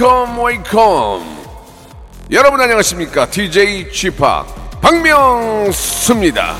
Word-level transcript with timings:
Wake 0.00 0.29
up 0.29 0.44
wake 0.44 1.07
up 1.07 1.38
여러분 2.30 2.60
안녕하십니까? 2.60 3.28
DJ 3.28 3.90
G-Park 3.90 4.46
박명수입니다. 4.80 6.54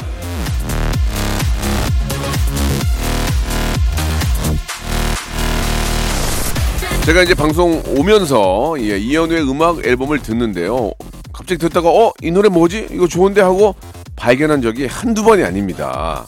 제가 7.05 7.23
이제 7.23 7.35
방송 7.35 7.83
오면서 7.97 8.75
예, 8.81 8.98
이현우의 8.98 9.48
음악 9.48 9.87
앨범을 9.87 10.20
듣는데요. 10.20 10.91
갑자기 11.33 11.59
듣다가 11.59 11.89
어 11.89 12.12
이 12.23 12.31
노래 12.31 12.48
뭐지? 12.48 12.89
이거 12.91 13.07
좋은데 13.07 13.41
하고 13.41 13.75
발견한 14.17 14.61
적이 14.61 14.87
한두 14.87 15.23
번이 15.23 15.45
아닙니다 15.45 16.27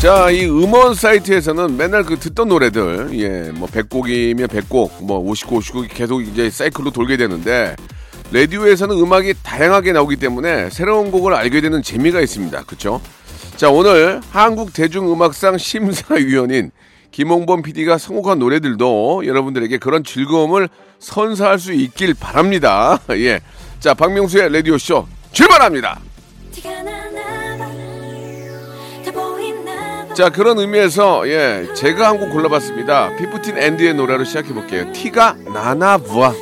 자, 0.00 0.30
이 0.30 0.44
음원 0.44 0.94
사이트에서는 0.94 1.76
맨날 1.76 2.04
그 2.04 2.16
듣던 2.20 2.48
노래들, 2.48 3.08
예, 3.14 3.50
뭐 3.50 3.66
100곡이면 3.66 4.46
100곡, 4.46 5.02
뭐 5.02 5.20
50곡, 5.24 5.60
50곡이 5.60 5.88
계속 5.92 6.22
이제 6.22 6.48
사이클로 6.50 6.92
돌게 6.92 7.16
되는데, 7.16 7.74
라디오에서는 8.30 8.96
음악이 8.96 9.34
다양하게 9.42 9.90
나오기 9.90 10.16
때문에 10.16 10.70
새로운 10.70 11.10
곡을 11.10 11.34
알게 11.34 11.60
되는 11.60 11.82
재미가 11.82 12.20
있습니다. 12.20 12.62
그쵸? 12.62 13.00
자, 13.56 13.70
오늘 13.70 14.20
한국 14.30 14.72
대중음악상 14.72 15.58
심사위원인 15.58 16.70
김홍범 17.10 17.62
PD가 17.62 17.98
선곡한 17.98 18.38
노래들도 18.38 19.26
여러분들에게 19.26 19.78
그런 19.78 20.04
즐거움을 20.04 20.68
선사할 21.00 21.58
수 21.58 21.72
있길 21.72 22.14
바랍니다. 22.14 23.00
예. 23.18 23.40
자, 23.80 23.94
박명수의 23.94 24.52
라디오쇼 24.52 25.08
출발합니다! 25.32 26.00
자 30.18 30.30
그런 30.30 30.58
의미에서 30.58 31.28
예 31.28 31.68
제가 31.74 32.08
한 32.08 32.18
곡 32.18 32.32
골라봤습니다. 32.32 33.14
피프틴 33.18 33.56
앤드의 33.56 33.94
노래로 33.94 34.24
시작해 34.24 34.52
볼게요. 34.52 34.90
티가 34.92 35.34
나나 35.54 35.96
부아. 35.98 36.32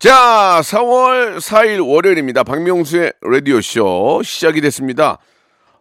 자 0.00 0.60
4월 0.64 1.36
4일 1.38 1.88
월요일입니다. 1.88 2.42
박명수의 2.42 3.12
라디오 3.22 3.60
쇼 3.60 4.22
시작이 4.24 4.60
됐습니다. 4.60 5.18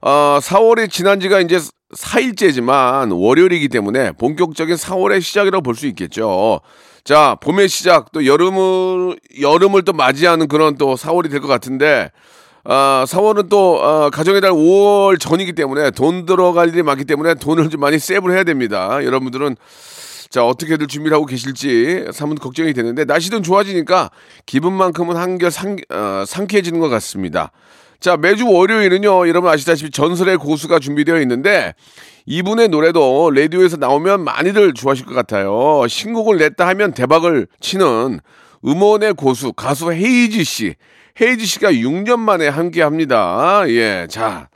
어, 0.02 0.38
4월이 0.40 0.92
지난 0.92 1.20
지가 1.20 1.40
이제 1.40 1.58
4일째지만 1.98 3.10
월요일이기 3.20 3.70
때문에 3.70 4.12
본격적인 4.12 4.76
4월의 4.76 5.24
시작이라고 5.24 5.64
볼 5.64 5.74
수 5.74 5.88
있겠죠. 5.88 6.62
자 7.04 7.36
봄의 7.42 7.70
시작 7.70 8.12
또 8.12 8.28
여름을 8.28 9.16
여름을 9.42 9.82
또 9.82 9.94
맞이하는 9.94 10.48
그런 10.48 10.78
또 10.78 10.94
4월이 10.94 11.32
될 11.32 11.42
것 11.42 11.48
같은데. 11.48 12.12
아, 12.64 13.06
4월은 13.08 13.50
또 13.50 13.84
아, 13.84 14.10
가정의 14.10 14.42
달 14.42 14.52
5월 14.52 15.20
전이기 15.20 15.54
때문에 15.54 15.92
돈 15.92 16.26
들어갈 16.26 16.70
일이 16.70 16.84
많기 16.84 17.06
때문에 17.06 17.36
돈을 17.36 17.70
좀 17.70 17.82
많이 17.82 17.98
세이브를 17.98 18.36
해야 18.36 18.44
됩니다. 18.44 19.04
여러분들은 19.04 19.56
자 20.30 20.46
어떻게들 20.46 20.88
준비를 20.88 21.16
하고 21.16 21.26
계실지 21.26 22.06
사뭇 22.14 22.40
걱정이 22.40 22.74
되는데 22.74 23.04
날씨도 23.04 23.42
좋아지니까 23.42 24.12
기분만큼은 24.46 25.18
한결 25.18 25.52
상, 25.52 25.76
어, 25.90 26.24
상쾌해지는 26.26 26.80
것 26.80 26.88
같습니다. 26.90 27.52
자 28.00 28.16
매주 28.16 28.48
월요일은요 28.48 29.28
여러분 29.28 29.52
아시다시피 29.52 29.92
전설의 29.92 30.38
고수가 30.38 30.80
준비되어 30.80 31.20
있는데 31.22 31.74
이분의 32.26 32.70
노래도 32.70 33.30
라디오에서 33.32 33.78
나오면 33.78 34.24
많이들 34.24 34.74
좋아하실 34.74 35.06
것 35.06 35.14
같아요. 35.14 35.86
신곡을 35.88 36.38
냈다 36.38 36.66
하면 36.68 36.94
대박을 36.94 37.48
치는 37.60 38.20
음원의 38.66 39.16
고수 39.16 39.52
가수 39.54 39.92
헤이지 39.92 40.44
씨. 40.44 40.76
헤이지 41.20 41.46
씨가 41.46 41.72
6년 41.72 42.20
만에 42.20 42.48
함께 42.48 42.82
합니다. 42.82 43.64
예, 43.68 44.08
자. 44.10 44.50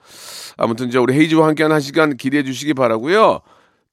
아무튼 0.57 0.87
이제 0.87 0.97
우리 0.97 1.13
헤이지와 1.13 1.47
함께하는 1.47 1.73
한 1.73 1.81
시간 1.81 2.15
기대해 2.15 2.43
주시기 2.43 2.73
바라고요 2.73 3.41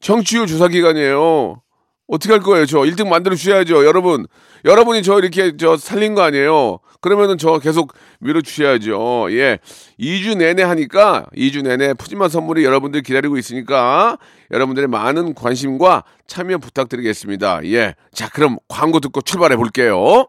정치율 0.00 0.46
조사 0.46 0.68
기간이에요. 0.68 1.62
어떻게 2.06 2.32
할 2.32 2.42
거예요? 2.42 2.66
저 2.66 2.80
1등 2.80 3.08
만들어 3.08 3.34
주셔야죠. 3.34 3.84
여러분, 3.86 4.26
여러분이 4.64 5.02
저 5.02 5.18
이렇게 5.18 5.56
저 5.56 5.76
살린 5.76 6.14
거 6.14 6.22
아니에요? 6.22 6.80
그러면은 7.00 7.36
저 7.38 7.58
계속 7.58 7.92
밀어 8.20 8.40
주셔야죠. 8.40 9.26
예. 9.30 9.58
2주 10.00 10.36
내내 10.36 10.62
하니까 10.62 11.26
2주 11.36 11.62
내내 11.62 11.94
푸짐한 11.94 12.30
선물이 12.30 12.64
여러분들 12.64 13.02
기다리고 13.02 13.36
있으니까 13.36 14.18
여러분들의 14.50 14.88
많은 14.88 15.34
관심과 15.34 16.04
참여 16.26 16.58
부탁드리겠습니다. 16.58 17.64
예. 17.66 17.94
자, 18.12 18.28
그럼 18.30 18.56
광고 18.68 19.00
듣고 19.00 19.20
출발해 19.20 19.56
볼게요. 19.56 20.28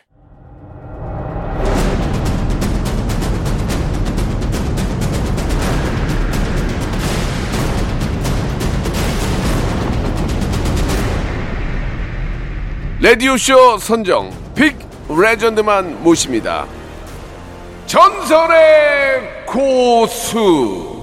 라디오쇼 13.01 13.79
선정 13.79 14.29
빅 14.53 14.75
레전드만 15.09 16.03
모십니다. 16.03 16.67
전설의 17.87 19.45
고수. 19.47 21.01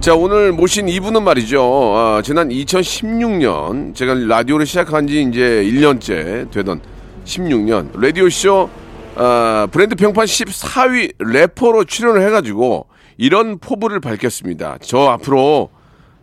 자 0.00 0.16
오늘 0.16 0.50
모신 0.50 0.88
이분은 0.88 1.22
말이죠. 1.22 1.92
아, 1.94 2.22
지난 2.24 2.48
2016년 2.48 3.94
제가 3.94 4.14
라디오를 4.14 4.66
시작한 4.66 5.06
지 5.06 5.22
이제 5.22 5.62
1년째 5.64 6.50
되던 6.50 6.80
16년 7.24 7.96
라디오쇼 7.96 8.68
아, 9.14 9.68
브랜드 9.70 9.94
평판 9.94 10.24
14위 10.24 11.14
래퍼로 11.20 11.84
출연을 11.84 12.26
해가지고 12.26 12.88
이런 13.16 13.60
포부를 13.60 14.00
밝혔습니다. 14.00 14.76
저 14.82 15.02
앞으로 15.02 15.70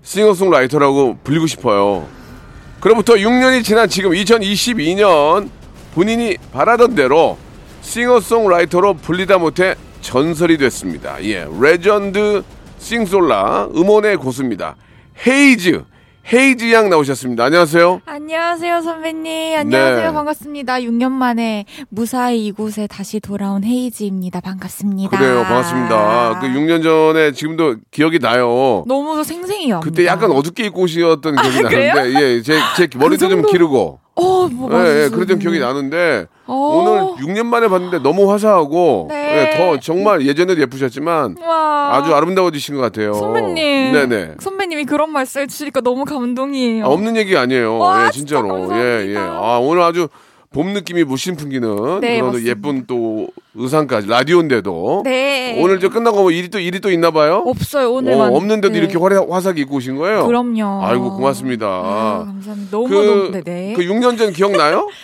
싱어송라이터라고 0.08 1.18
불리고 1.22 1.48
싶어요. 1.48 2.08
그로부터 2.80 3.16
6년이 3.16 3.64
지난 3.64 3.90
지금 3.90 4.12
2022년 4.12 5.50
본인이 5.94 6.38
바라던 6.54 6.96
대로 6.96 7.38
싱어송라이터로 7.82 8.96
불리다 8.96 9.38
못해 9.38 9.76
전설이 10.00 10.58
됐습니다. 10.60 11.22
예, 11.26 11.46
레전드 11.60 12.44
싱솔라 12.80 13.70
음원의 13.76 14.16
고수입니다. 14.18 14.78
헤이즈 15.28 15.84
헤이즈 16.34 16.74
양 16.74 16.90
나오셨습니다. 16.90 17.46
안녕하세요. 17.46 18.02
안녕하세요, 18.06 18.82
선배님. 18.82 19.58
안녕하세요. 19.60 20.08
네. 20.08 20.14
반갑습니다. 20.14 20.80
6년 20.82 21.10
만에 21.12 21.64
무사히 21.88 22.46
이곳에 22.48 22.86
다시 22.86 23.22
돌아온 23.22 23.64
헤이즈입니다. 23.64 24.42
반갑습니다. 24.42 25.18
그래요, 25.18 25.44
반갑습니다. 25.44 26.40
그 26.42 26.48
6년 26.48 26.84
전에 26.84 27.32
지금도 27.32 27.78
기억이 27.92 28.20
나요. 28.20 28.84
너무 28.88 29.24
생생해요. 29.24 29.80
그때 29.82 30.06
약간 30.06 30.32
어둡게 30.32 30.66
입고 30.66 30.82
오셨던 30.82 31.36
기억이 31.38 31.62
그래요? 31.64 31.94
나는데, 31.94 32.22
예, 32.22 32.42
제, 32.42 32.60
제 32.76 32.90
머리도 32.98 33.30
좀 33.30 33.38
정도? 33.44 33.50
기르고, 33.50 34.00
어, 34.20 34.48
뭐, 34.52 34.70
예, 34.74 35.04
예. 35.04 35.10
그랬던 35.10 35.38
기억이 35.38 35.60
나는데, 35.60 36.26
어. 36.48 36.54
오늘 36.56 37.02
6년 37.24 37.46
만에 37.46 37.68
봤는데 37.68 38.00
너무 38.00 38.32
화사하고, 38.32 39.08
네. 39.10 39.52
예, 39.54 39.58
더 39.58 39.80
정말 39.80 40.26
예전에도 40.26 40.60
예쁘셨지만, 40.60 41.38
와. 41.40 41.90
아주 41.98 42.14
아름다워지신 42.16 42.76
것 42.76 42.82
같아요. 42.82 43.14
선배님. 43.14 43.94
네네. 43.94 44.36
선배님이 44.40 44.86
그런 44.86 45.12
말씀 45.12 45.42
해주시니까 45.42 45.82
너무 45.82 46.04
감동이에요. 46.06 46.86
아, 46.86 46.88
없는 46.90 47.16
얘기 47.16 47.38
아니에요. 47.38 47.78
와, 47.78 48.06
예, 48.08 48.12
진짜 48.12 48.38
진짜로. 48.38 48.48
감사합니다. 48.48 49.06
예, 49.06 49.14
예. 49.14 49.18
아, 49.18 49.60
오늘 49.62 49.84
아주 49.84 50.08
봄 50.52 50.74
느낌이 50.74 51.04
무심 51.04 51.36
풍기는 51.36 52.00
네, 52.00 52.16
그런 52.18 52.28
맞습니다. 52.28 52.50
예쁜 52.50 52.86
또 52.88 53.28
의상까지 53.56 54.08
라디오인데도 54.08 55.02
네. 55.04 55.62
오늘 55.62 55.80
저 55.80 55.90
끝나고 55.90 56.22
뭐 56.22 56.32
일이 56.32 56.50
또 56.50 56.60
일이 56.60 56.80
또 56.80 56.90
있나 56.90 57.12
봐요? 57.12 57.44
없어요, 57.46 57.88
어, 57.88 57.92
오늘만. 57.98 58.34
없는데도 58.34 58.74
네. 58.74 58.80
이렇게 58.80 58.98
화려, 58.98 59.26
화사하게 59.30 59.62
입고 59.62 59.76
오신 59.76 59.98
거예요? 59.98 60.26
그럼요. 60.26 60.86
아이고 60.86 61.16
고맙습니다. 61.16 61.66
아, 61.68 62.24
감사합니다. 62.28 62.72
너무, 62.72 62.88
그, 62.88 62.94
너무, 62.96 63.32
네네. 63.44 63.74
그 63.74 63.82
6년 63.84 64.18
전 64.18 64.32
기억나요? 64.32 64.88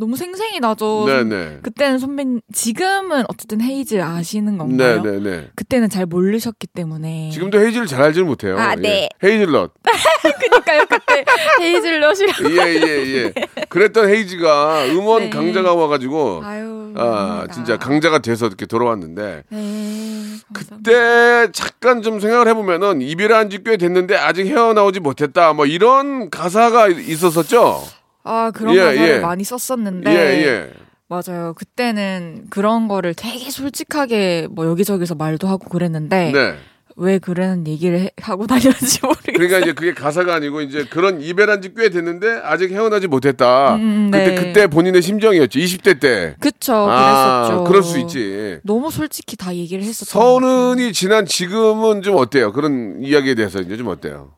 너무 0.00 0.16
생생히 0.16 0.60
나죠. 0.60 1.04
네네. 1.06 1.58
그때는 1.62 1.98
선배님, 1.98 2.40
지금은 2.54 3.24
어쨌든 3.28 3.60
헤이즈 3.60 4.00
아시는 4.02 4.56
건가요? 4.56 5.02
네네네. 5.02 5.50
그때는 5.54 5.90
잘 5.90 6.06
모르셨기 6.06 6.66
때문에. 6.68 7.28
지금도 7.30 7.60
헤이즈를 7.60 7.86
잘 7.86 8.00
알지는 8.02 8.26
못해요. 8.26 8.58
아, 8.58 8.74
네. 8.74 9.08
예. 9.22 9.28
헤이즐넛. 9.28 9.72
그니까요, 10.40 10.86
그때 10.88 11.24
헤이즐넛이라고. 11.60 12.50
예, 12.50 12.74
예, 12.74 13.14
예. 13.26 13.32
그랬던 13.68 14.08
헤이즈가 14.08 14.86
음원 14.86 15.24
네. 15.24 15.30
강자가 15.30 15.74
와가지고 15.74 16.40
아유. 16.44 16.92
아. 16.96 17.46
진짜 17.52 17.76
강자가 17.76 18.18
돼서 18.20 18.46
이렇게 18.46 18.66
돌아왔는데 18.66 19.44
네. 19.48 20.24
그때 20.52 21.48
잠깐 21.52 22.02
좀 22.02 22.18
생각을 22.20 22.48
해보면은 22.48 23.00
이별한 23.02 23.48
지 23.50 23.60
꽤 23.62 23.76
됐는데 23.76 24.16
아직 24.16 24.46
헤어나오지 24.46 25.00
못했다 25.00 25.52
뭐 25.52 25.66
이런 25.66 26.30
가사가 26.30 26.88
있었었죠. 26.88 27.82
아, 28.24 28.50
그런 28.54 28.74
예, 28.74 28.78
가사를 28.80 29.08
예. 29.08 29.18
많이 29.20 29.44
썼었는데. 29.44 30.10
예 30.10 30.46
예. 30.46 30.70
맞아요. 31.08 31.54
그때는 31.54 32.44
그런 32.50 32.86
거를 32.86 33.14
되게 33.14 33.50
솔직하게 33.50 34.46
뭐 34.50 34.66
여기저기서 34.66 35.14
말도 35.16 35.48
하고 35.48 35.68
그랬는데. 35.68 36.30
네. 36.32 36.54
왜 36.96 37.18
그런 37.18 37.66
얘기를 37.66 37.98
해- 38.00 38.10
하고 38.20 38.46
다녔는지 38.46 38.98
모르겠어요. 39.06 39.32
그러니까 39.34 39.58
이제 39.60 39.72
그게 39.72 39.94
가사가 39.94 40.34
아니고 40.34 40.60
이제 40.60 40.84
그런 40.90 41.22
이별한 41.22 41.62
지 41.62 41.72
꽤 41.74 41.88
됐는데 41.88 42.40
아직 42.44 42.72
헤어나지 42.72 43.06
못했다. 43.06 43.76
음, 43.76 44.10
그때 44.12 44.28
네. 44.28 44.34
그때 44.34 44.66
본인의 44.66 45.00
심정이었죠. 45.00 45.58
20대 45.60 45.98
때. 45.98 46.34
그쵸, 46.40 46.74
아, 46.90 47.46
그랬었죠. 47.46 47.64
그럴 47.64 47.82
수 47.82 47.98
있지. 48.00 48.58
너무 48.64 48.90
솔직히 48.90 49.36
다 49.36 49.54
얘기를 49.54 49.82
같아요. 49.82 49.94
서른이 50.04 50.92
지난 50.92 51.24
지금은 51.24 52.02
좀 52.02 52.16
어때요? 52.16 52.52
그런 52.52 52.98
이야기에 53.02 53.34
대해서 53.34 53.60
이제 53.60 53.78
좀 53.78 53.86
어때요? 53.86 54.32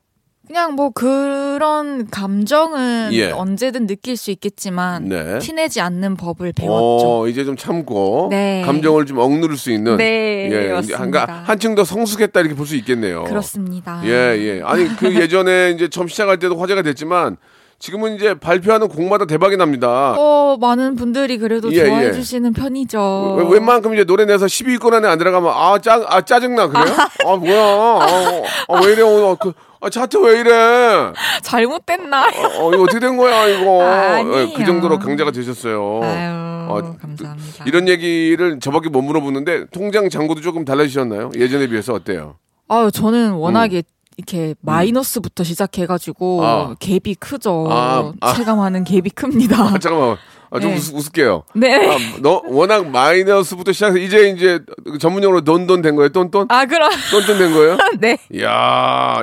그냥 0.52 0.74
뭐 0.74 0.90
그런 0.90 2.10
감정은 2.10 3.08
예. 3.14 3.30
언제든 3.30 3.86
느낄 3.86 4.18
수 4.18 4.30
있겠지만 4.30 5.08
네. 5.08 5.38
티내지 5.38 5.80
않는 5.80 6.14
법을 6.18 6.52
배웠죠. 6.52 7.22
어, 7.22 7.26
이제 7.26 7.42
좀 7.42 7.56
참고 7.56 8.28
네. 8.30 8.60
감정을 8.66 9.06
좀 9.06 9.16
억누를 9.16 9.56
수 9.56 9.70
있는 9.72 9.96
네, 9.96 10.50
예, 10.52 10.72
맞습니다. 10.74 11.44
한층 11.46 11.74
더 11.74 11.84
성숙했다 11.84 12.38
이렇게 12.40 12.54
볼 12.54 12.66
수 12.66 12.76
있겠네요. 12.76 13.24
그렇습니다. 13.24 14.02
예, 14.04 14.10
예. 14.10 14.62
아니 14.62 14.94
그 14.98 15.14
예전에 15.18 15.70
이제 15.70 15.88
처음 15.88 16.06
시작할 16.06 16.38
때도 16.38 16.58
화제가 16.58 16.82
됐지만 16.82 17.38
지금은 17.78 18.16
이제 18.16 18.34
발표하는 18.34 18.88
곡마다 18.88 19.24
대박이 19.24 19.56
납니다. 19.56 20.14
어, 20.18 20.58
많은 20.60 20.96
분들이 20.96 21.38
그래도 21.38 21.72
예, 21.72 21.86
좋아해 21.86 22.08
예. 22.08 22.12
주시는 22.12 22.52
편이죠. 22.52 23.36
왜- 23.38 23.54
웬만큼 23.54 23.94
이제 23.94 24.04
노래 24.04 24.26
내서 24.26 24.44
10위권 24.44 24.92
안에 24.92 25.08
안 25.08 25.16
들어가면 25.16 25.50
아, 25.50 25.78
짜, 25.82 26.04
아 26.06 26.20
짜증나 26.20 26.68
그래요? 26.68 26.94
아 27.26 27.36
뭐야? 27.36 27.64
아, 27.64 28.42
아, 28.68 28.80
왜 28.84 28.92
이래 28.92 29.00
오늘 29.02 29.34
그 29.40 29.52
아, 29.84 29.90
차트 29.90 30.16
왜 30.18 30.38
이래? 30.40 31.12
잘못된 31.42 32.08
날. 32.08 32.28
어, 32.60 32.72
이거 32.72 32.82
어떻게 32.84 33.00
된 33.00 33.16
거야 33.16 33.48
이거? 33.48 33.82
아니에요. 33.84 34.38
예, 34.38 34.52
그 34.56 34.64
정도로 34.64 35.00
강자가 35.00 35.32
되셨어요. 35.32 36.00
아유, 36.04 36.68
어, 36.70 36.96
감사합니다. 37.00 37.64
이런 37.66 37.88
얘기를 37.88 38.60
저밖에 38.60 38.88
못 38.90 39.02
물어보는데 39.02 39.66
통장 39.72 40.08
잔고도 40.08 40.40
조금 40.40 40.64
달라지셨나요? 40.64 41.32
예전에 41.36 41.66
비해서 41.66 41.94
어때요? 41.94 42.36
아유, 42.68 42.92
저는 42.92 43.32
워낙에 43.32 43.82
이렇게 44.16 44.54
마이너스부터 44.60 45.42
시작해가지고 45.42 46.44
아. 46.44 46.74
갭이 46.78 47.16
크죠. 47.18 47.66
아, 47.68 48.12
아. 48.20 48.34
체감하는 48.34 48.84
갭이 48.84 49.12
큽니다. 49.16 49.60
아, 49.60 49.78
잠깐만. 49.80 50.16
아, 50.50 50.60
좀 50.60 50.70
네. 50.70 50.76
웃, 50.76 50.92
웃을게요. 50.94 51.42
네. 51.54 51.88
아, 51.88 51.96
너 52.20 52.40
워낙 52.44 52.86
마이너스부터 52.88 53.72
시작해서 53.72 53.98
이제 53.98 54.28
이제 54.28 54.60
전문용어로 55.00 55.40
돈돈 55.40 55.82
된 55.82 55.96
거예요? 55.96 56.10
돈돈? 56.10 56.46
아, 56.50 56.66
그럼. 56.66 56.90
돈돈 57.10 57.38
된 57.38 57.52
거예요? 57.52 57.78
네. 57.98 58.18
이야. 58.32 59.22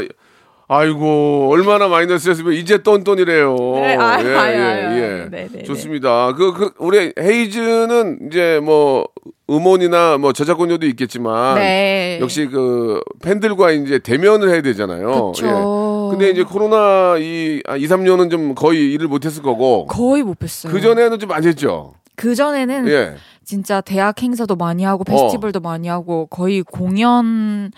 아이고 0.71 1.49
얼마나 1.51 1.87
마이너스였으면 1.87 2.53
이제 2.53 2.77
똔똔이래요. 2.77 3.55
네, 3.73 3.95
아유, 3.97 4.29
예, 4.29 4.35
아유, 4.35 4.53
예, 4.53 4.63
아유. 4.63 5.01
예. 5.01 5.27
네, 5.31 5.47
네, 5.51 5.63
좋습니다. 5.63 6.33
그, 6.35 6.53
그 6.53 6.71
우리 6.77 7.11
헤이즈는 7.19 8.27
이제 8.27 8.59
뭐 8.61 9.07
음원이나 9.49 10.19
뭐 10.19 10.31
저작권료도 10.31 10.85
있겠지만 10.85 11.55
네. 11.55 12.19
역시 12.21 12.45
그 12.45 13.01
팬들과 13.23 13.71
이제 13.71 13.97
대면을 13.97 14.51
해야 14.51 14.61
되잖아요. 14.61 15.31
그쵸. 15.31 15.47
예. 15.47 16.11
근데 16.11 16.29
이제 16.29 16.43
코로나 16.43 17.17
이 17.17 17.63
아, 17.67 17.75
2, 17.75 17.87
3년은 17.87 18.29
좀 18.29 18.53
거의 18.53 18.93
일을 18.93 19.07
못 19.07 19.25
했을 19.25 19.41
거고 19.41 19.87
거의 19.87 20.21
못 20.21 20.37
뵀어요. 20.37 20.69
그 20.69 20.79
전에는 20.79 21.17
좀 21.17 21.29
많이 21.29 21.47
했죠. 21.47 21.95
그 22.15 22.35
전에는 22.35 22.87
예. 22.89 23.15
진짜 23.43 23.81
대학 23.81 24.21
행사도 24.21 24.55
많이 24.55 24.83
하고 24.83 25.01
어. 25.01 25.11
페스티벌도 25.11 25.61
많이 25.61 25.87
하고 25.87 26.27
거의 26.27 26.61
공연 26.61 27.71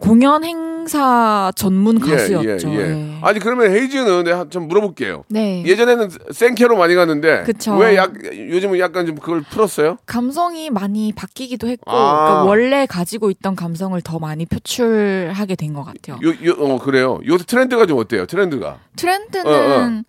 공연 0.00 0.42
행사 0.44 1.52
전문 1.54 2.00
가수였죠. 2.00 2.70
예, 2.70 2.74
예, 2.74 2.80
예. 2.80 2.88
네. 2.88 3.18
아니 3.22 3.38
그러면 3.38 3.70
헤이즈는 3.70 4.24
내가 4.24 4.46
좀 4.50 4.66
물어볼게요. 4.68 5.24
네. 5.28 5.62
예전에는 5.64 6.10
생캐로 6.32 6.76
많이 6.76 6.94
갔는데 6.94 7.44
그쵸. 7.44 7.76
왜 7.76 7.96
약, 7.96 8.12
요즘은 8.24 8.78
약간 8.80 9.06
좀 9.06 9.16
그걸 9.16 9.42
풀었어요? 9.42 9.98
감성이 10.04 10.68
많이 10.70 11.12
바뀌기도 11.12 11.68
했고 11.68 11.90
아. 11.90 12.24
그러니까 12.24 12.44
원래 12.44 12.86
가지고 12.86 13.30
있던 13.30 13.54
감성을 13.56 13.98
더 14.02 14.18
많이 14.18 14.46
표출하게 14.46 15.54
된 15.56 15.74
것 15.74 15.84
같아요. 15.84 16.18
요, 16.22 16.30
요, 16.44 16.52
어, 16.58 16.78
그래요. 16.78 17.20
요새 17.26 17.44
트렌드가 17.44 17.86
좀 17.86 17.98
어때요? 17.98 18.26
트렌드가. 18.26 18.78
트렌드는 18.96 19.46
어, 19.46 20.02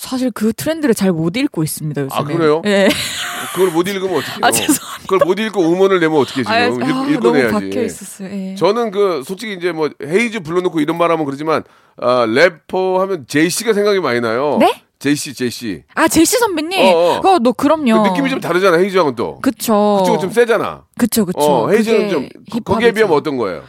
사실 0.00 0.30
그 0.30 0.52
트렌드를 0.52 0.94
잘 0.94 1.12
못 1.12 1.36
읽고 1.36 1.62
있습니다 1.64 2.02
요즘에. 2.02 2.18
아, 2.18 2.22
그래요? 2.24 2.62
예. 2.66 2.88
그걸 3.54 3.70
못 3.72 3.88
읽으면 3.88 4.18
어떡해요? 4.18 4.38
아, 4.42 4.50
죄송합니다. 4.50 5.02
그걸 5.08 5.18
못 5.26 5.38
읽고 5.40 5.60
음원을 5.72 6.00
내면 6.00 6.18
어떻게 6.18 6.42
지금? 6.42 6.52
아, 6.52 6.60
읽, 6.66 6.82
아, 6.82 7.06
읽고 7.08 7.20
너무 7.20 7.36
내야지. 7.36 7.52
박혀 7.52 7.82
있었어요. 7.82 8.28
예. 8.30 8.54
저는 8.54 8.90
그 8.92 9.22
솔직히 9.26 9.54
이제 9.54 9.72
뭐 9.72 9.90
헤이즈 10.04 10.40
불러놓고 10.40 10.80
이런 10.80 10.98
말하면 10.98 11.24
그러지만 11.24 11.64
아, 12.00 12.26
래퍼 12.28 13.00
하면 13.00 13.24
제시가 13.26 13.72
생각이 13.72 13.98
많이 14.00 14.20
나요. 14.20 14.58
네? 14.60 14.82
제시, 15.00 15.32
제시. 15.34 15.84
아 15.94 16.08
제시 16.08 16.38
선배님. 16.38 16.78
어, 16.94 17.20
어. 17.24 17.38
너 17.40 17.52
그럼요. 17.52 18.02
그 18.02 18.08
느낌이 18.10 18.30
좀 18.30 18.40
다르잖아. 18.40 18.78
헤이즈하고는 18.78 19.16
또. 19.16 19.38
그쵸. 19.40 19.98
그쪽은 20.00 20.20
좀 20.20 20.30
세잖아. 20.30 20.84
그쵸 20.98 21.24
그쵸. 21.24 21.38
어, 21.40 21.70
헤이즈는 21.70 22.10
좀 22.10 22.22
힙합이죠. 22.50 22.64
거기에 22.64 22.92
비하면 22.92 23.16
어떤 23.16 23.36
거예요? 23.36 23.62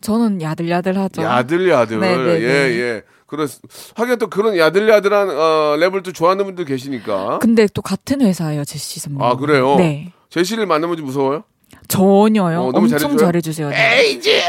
저는 0.00 0.42
야들야들하죠. 0.42 1.22
야들야들. 1.22 2.00
네, 2.00 2.16
네, 2.16 2.32
예, 2.34 2.46
네. 2.46 2.80
예. 2.80 3.02
그런 3.32 3.48
하긴 3.94 4.18
또 4.18 4.26
그런 4.28 4.58
야들야들한 4.58 5.30
어, 5.30 5.76
랩을 5.78 6.02
또 6.04 6.12
좋아하는 6.12 6.44
분들 6.44 6.66
계시니까. 6.66 7.38
근데 7.38 7.66
또 7.72 7.80
같은 7.80 8.20
회사예요 8.20 8.62
제시 8.66 9.00
선배님. 9.00 9.22
아, 9.24 9.36
그래요? 9.36 9.76
네. 9.76 10.12
제시를 10.28 10.66
만나면 10.66 10.98
좀 10.98 11.06
무서워요? 11.06 11.44
전혀요. 11.88 12.60
어, 12.60 12.72
너무 12.72 12.84
엄청 12.84 12.98
잘해줘요? 12.98 13.16
잘해주세요. 13.16 13.68
네. 13.70 14.00
헤이즈! 14.00 14.28
이래, 14.28 14.42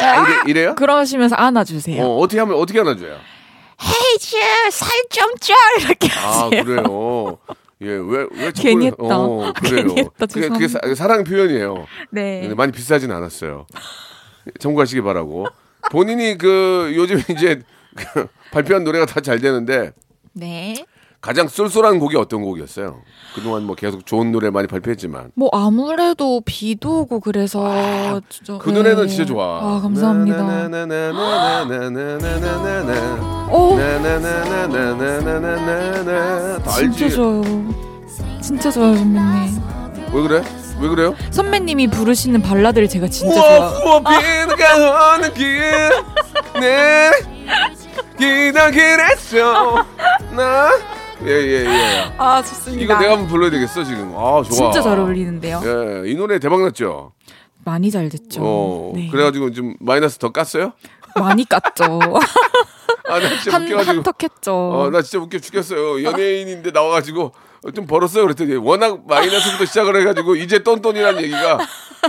이래 0.48 0.66
요? 0.66 0.76
그러시면서 0.76 1.38
안아주세요. 1.38 2.04
어, 2.04 2.18
어떻게 2.18 2.40
하면 2.42 2.58
어떻게 2.58 2.82
안아줘요? 2.82 3.16
헤이즈 3.82 4.38
살좀 4.72 5.36
쪄 5.40 5.54
이렇게 5.80 6.10
아 6.20 6.44
하세요. 6.46 6.64
그래요. 6.66 7.38
예, 7.84 7.88
왜, 7.88 8.28
왜 8.32 8.46
자꾸. 8.52 8.62
괜히 8.64 8.88
했다. 8.88 8.98
어, 9.18 9.54
그래요. 9.64 9.88
괜히 9.88 10.00
했다. 10.02 10.26
그게, 10.26 10.50
그게 10.50 10.68
사, 10.68 10.80
사랑 10.96 11.24
표현이에요. 11.24 11.88
네. 12.12 12.42
근데 12.42 12.56
많이 12.56 12.74
비싸진 12.74 13.12
않았어요. 13.12 13.66
참고하시기 14.60 15.02
바라고. 15.02 15.48
본인이 15.90 16.38
그 16.38 16.92
요즘 16.96 17.20
이제 17.30 17.56
그 17.56 17.73
발표한 18.52 18.84
노래가 18.84 19.06
다 19.06 19.22
잘 19.22 19.40
되는데 19.40 19.92
네. 20.34 20.76
가장 21.22 21.48
쏠쏠한 21.48 22.00
곡이 22.00 22.18
어떤 22.18 22.42
곡이었어요? 22.42 23.00
그동안 23.34 23.64
뭐 23.64 23.76
계속 23.78 24.06
좋은 24.06 24.32
노래 24.34 24.50
많이 24.50 24.68
발표했지만 24.68 25.32
뭐 25.36 25.50
아무래도 25.54 26.42
비도 26.46 27.02
오고 27.02 27.22
그래서 27.22 27.66
아, 27.66 28.20
진짜, 28.28 28.58
그 28.58 28.70
노래는 28.70 29.04
네. 29.04 29.08
진짜 29.08 29.26
좋아. 29.26 29.60
아 29.78 29.80
감사합니다. 29.82 30.68
진짜 36.76 37.10
좋아요. 37.10 37.44
진짜 38.42 38.70
좋아요 38.72 38.96
선배님. 38.96 39.62
왜 40.14 40.22
그래? 40.22 40.44
왜 40.82 40.90
그래요? 40.90 41.16
선배님이 41.32 41.88
부르시는 41.88 42.42
발라드를 42.42 42.90
제가 42.90 43.08
진짜 43.08 43.34
좋아. 43.42 44.00
비가 44.00 45.16
오는 45.16 45.34
길 45.34 45.62
네. 46.60 47.12
기다리랬어 48.18 49.86
나 50.36 50.70
예 51.24 51.30
예 51.30 51.66
예 51.66 52.14
아 52.18 52.42
좋습니다. 52.42 52.84
이거 52.84 53.00
내가 53.00 53.14
한번 53.14 53.28
불러야 53.28 53.50
되겠어 53.50 53.84
지금 53.84 54.14
아 54.16 54.42
좋아 54.44 54.72
진짜 54.72 54.82
잘 54.82 55.00
어울리는데요. 55.00 55.62
예, 55.64 56.10
이 56.12 56.16
노래 56.16 56.38
대박 56.40 56.62
났죠. 56.62 57.14
많이 57.64 57.90
잘 57.92 58.10
됐죠. 58.10 58.42
어, 58.44 58.92
네. 58.94 59.08
그래가지고 59.10 59.52
좀 59.52 59.76
마이너스 59.80 60.18
더 60.18 60.34
깠어요? 60.34 60.74
많이 61.18 61.46
깠죠. 61.46 62.02
아, 63.10 63.20
나 63.20 63.30
진짜 63.42 63.56
한 63.56 63.64
웃겨가지고. 63.64 63.96
한턱했죠. 63.98 64.54
어, 64.54 64.90
나 64.92 65.02
진짜 65.02 65.24
웃겨 65.24 65.40
죽겠어요. 65.40 66.04
연예인인데 66.04 66.72
나와가지고 66.72 67.32
좀 67.74 67.88
벌었어요. 67.88 68.24
그랬더니 68.24 68.56
워낙 68.56 69.08
마이너스부터 69.08 69.64
시작을 69.66 69.96
해가지고 70.02 70.36
이제 70.36 70.60
똔똔이라는 70.60 71.22
얘기가 71.24 71.60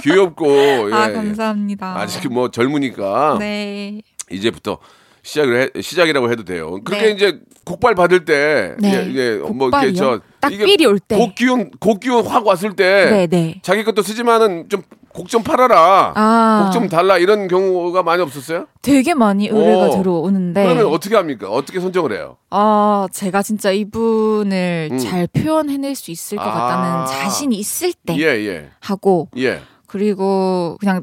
귀엽고. 0.03 0.47
예, 0.91 0.93
아 0.93 1.11
예. 1.11 1.13
감사합니다. 1.13 1.95
아직 2.01 2.27
뭐 2.33 2.51
젊으니까 2.51 3.37
네. 3.39 4.01
이제부터 4.31 4.79
시작을 5.25 5.73
해, 5.75 5.83
시작이라고 5.83 6.31
해도 6.31 6.45
돼요. 6.45 6.79
그렇게 6.85 7.07
네. 7.07 7.11
이제 7.13 7.41
곡발 7.65 7.95
받을 7.95 8.25
때, 8.25 8.77
네. 8.79 9.09
예, 9.09 9.15
예, 9.15 9.37
뭐? 9.39 9.69
이게 9.69 9.93
저딱 9.93 10.53
이게 10.53 10.65
삘이 10.65 10.87
올 10.87 11.01
때. 11.01 11.17
곡 11.17 11.35
기운 11.35 11.71
곡 11.81 11.99
기운 11.99 12.25
확 12.25 12.47
왔을 12.47 12.77
때, 12.77 13.09
네, 13.11 13.27
네. 13.27 13.61
자기 13.63 13.83
것도 13.83 14.03
쓰지만은 14.03 14.69
좀 14.69 14.83
곡 15.15 15.29
좀 15.29 15.45
팔아라, 15.45 16.13
아. 16.17 16.65
곡좀 16.73 16.89
달라 16.89 17.19
이런 17.19 17.47
경우가 17.47 18.03
많이 18.03 18.21
없었어요? 18.21 18.67
되게 18.83 19.15
많이 19.15 19.47
의뢰가 19.47 19.87
오. 19.87 19.97
들어오는데 20.03 20.65
그러면 20.65 20.87
어떻게 20.87 21.15
합니까? 21.15 21.49
어떻게 21.49 21.79
선정을 21.79 22.13
해요? 22.13 22.37
아, 22.51 23.07
제가 23.13 23.43
진짜 23.43 23.71
이분을 23.71 24.89
음. 24.91 24.99
잘 24.99 25.29
표현해낼 25.29 25.95
수 25.95 26.11
있을 26.11 26.37
것 26.37 26.43
아. 26.43 26.53
같다는 26.53 27.07
자신이 27.07 27.55
있을 27.57 27.93
때 28.05 28.17
예, 28.19 28.25
예, 28.45 28.71
하고 28.81 29.29
예. 29.37 29.61
그리고 29.87 30.77
그냥 30.81 31.03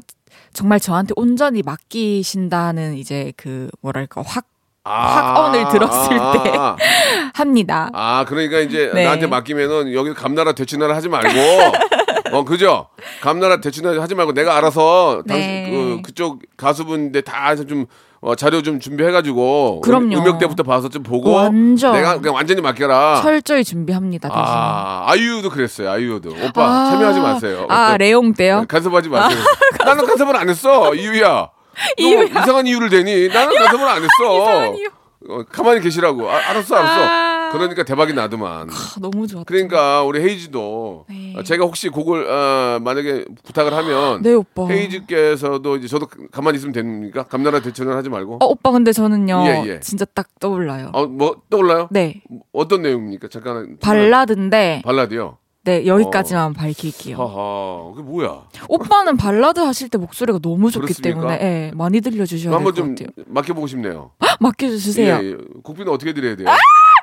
정말 0.52 0.80
저한테 0.80 1.12
온전히 1.16 1.62
맡기신다는 1.62 2.96
이제 2.96 3.32
그 3.36 3.68
뭐랄까 3.80 4.22
확 4.24 4.46
확언을 4.84 5.68
들었을 5.70 6.08
때. 6.10 6.52
아, 6.58 6.76
합니다. 7.34 7.88
아, 7.92 8.24
그러니까 8.26 8.58
이제 8.58 8.90
네. 8.92 9.04
나한테 9.04 9.26
맡기면은 9.28 9.94
여기 9.94 10.12
감나라 10.12 10.52
대추나라 10.52 10.96
하지 10.96 11.08
말고, 11.08 11.28
어, 12.36 12.44
그죠? 12.44 12.88
감나라 13.20 13.60
대추나라 13.60 14.02
하지 14.02 14.14
말고 14.14 14.32
내가 14.32 14.56
알아서 14.56 15.22
당신 15.28 15.48
네. 15.48 15.70
그 15.70 16.02
그쪽 16.02 16.42
가수분인데 16.56 17.20
다좀 17.20 17.86
어, 18.24 18.36
자료 18.36 18.62
좀 18.62 18.78
준비해가지고 18.78 19.80
그럼요. 19.80 20.16
음, 20.18 20.26
역 20.26 20.38
때부터 20.38 20.62
봐서 20.62 20.88
좀 20.88 21.02
보고 21.02 21.32
완전. 21.32 21.92
내가 21.92 22.18
그냥 22.18 22.36
완전히 22.36 22.60
맡겨라. 22.60 23.20
철저히 23.20 23.64
준비합니다. 23.64 24.28
대신. 24.28 24.40
아, 24.40 25.02
아이유도 25.08 25.50
그랬어요. 25.50 25.90
아이유도 25.90 26.30
오빠 26.30 26.64
아. 26.64 26.90
참여하지 26.92 27.18
마세요. 27.20 27.66
아, 27.68 27.96
레옹 27.96 28.32
때요? 28.34 28.64
간섭하지 28.68 29.08
마세요. 29.08 29.40
나는 29.84 30.06
간섭을 30.06 30.36
안 30.36 30.48
했어, 30.48 30.94
이유야. 30.94 31.48
너 31.98 32.04
이유야. 32.04 32.22
이상한 32.42 32.66
이유를 32.68 32.90
대니? 32.90 33.26
나는 33.26 33.56
간섭을 33.56 33.88
안 33.88 33.96
했어. 34.04 34.40
이상한 34.42 34.76
이유. 34.76 34.88
어, 35.28 35.42
가만히 35.50 35.80
계시라고. 35.80 36.30
아, 36.30 36.34
알았어, 36.50 36.76
알았어. 36.76 37.00
아. 37.04 37.31
그러니까 37.52 37.82
대박이 37.84 38.12
나더만. 38.14 38.70
아, 38.70 38.74
너무 39.00 39.26
좋았죠. 39.26 39.44
그러니까 39.46 40.02
우리 40.02 40.20
헤이즈도 40.22 41.06
네. 41.08 41.34
어, 41.36 41.42
제가 41.42 41.64
혹시 41.64 41.88
곡을 41.88 42.28
어, 42.30 42.80
만약에 42.80 43.24
부탁을 43.44 43.72
하면 43.74 44.22
네, 44.22 44.32
오빠. 44.34 44.66
헤이즈께서도 44.68 45.76
이제 45.76 45.86
저도 45.88 46.06
가만히 46.30 46.56
있으면 46.58 46.72
됩니까? 46.72 47.22
감나라 47.24 47.60
대처는 47.60 47.94
하지 47.94 48.08
말고. 48.08 48.38
어, 48.42 48.46
오빠 48.46 48.70
근데 48.70 48.92
저는요. 48.92 49.44
예, 49.46 49.64
예. 49.66 49.80
진짜 49.80 50.04
딱 50.04 50.28
떠올라요. 50.40 50.90
어, 50.92 51.06
뭐 51.06 51.36
떠올라요? 51.50 51.88
네. 51.90 52.22
어떤 52.52 52.82
내용입니까? 52.82 53.28
잠깐. 53.28 53.76
발라드인데 53.80 54.82
발라드요. 54.84 55.38
네, 55.64 55.86
여기까지만 55.86 56.54
밝힐게요. 56.54 57.16
하하. 57.16 57.92
그게 57.94 58.02
뭐야? 58.02 58.48
오빠는 58.68 59.16
발라드 59.16 59.60
하실 59.60 59.88
때 59.90 59.96
목소리가 59.96 60.40
너무 60.40 60.72
좋기 60.72 60.86
그렇습니까? 60.92 61.20
때문에 61.20 61.38
예, 61.40 61.70
많이 61.76 62.00
들려주셔야 62.00 62.50
될 62.50 62.54
한번 62.56 62.72
것좀 62.72 62.94
같아요. 62.96 63.24
맡겨보고 63.28 63.68
싶네요. 63.68 64.10
맡겨주세요. 64.40 65.20
예, 65.22 65.28
예. 65.30 65.36
곡비는 65.62 65.92
어떻게 65.92 66.12
드려야 66.14 66.34
돼요? 66.34 66.48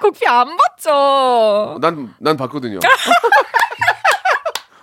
커피 0.02 0.26
안 0.28 0.56
받죠. 0.56 1.78
난, 1.82 2.14
난 2.20 2.38
봤거든요. 2.38 2.80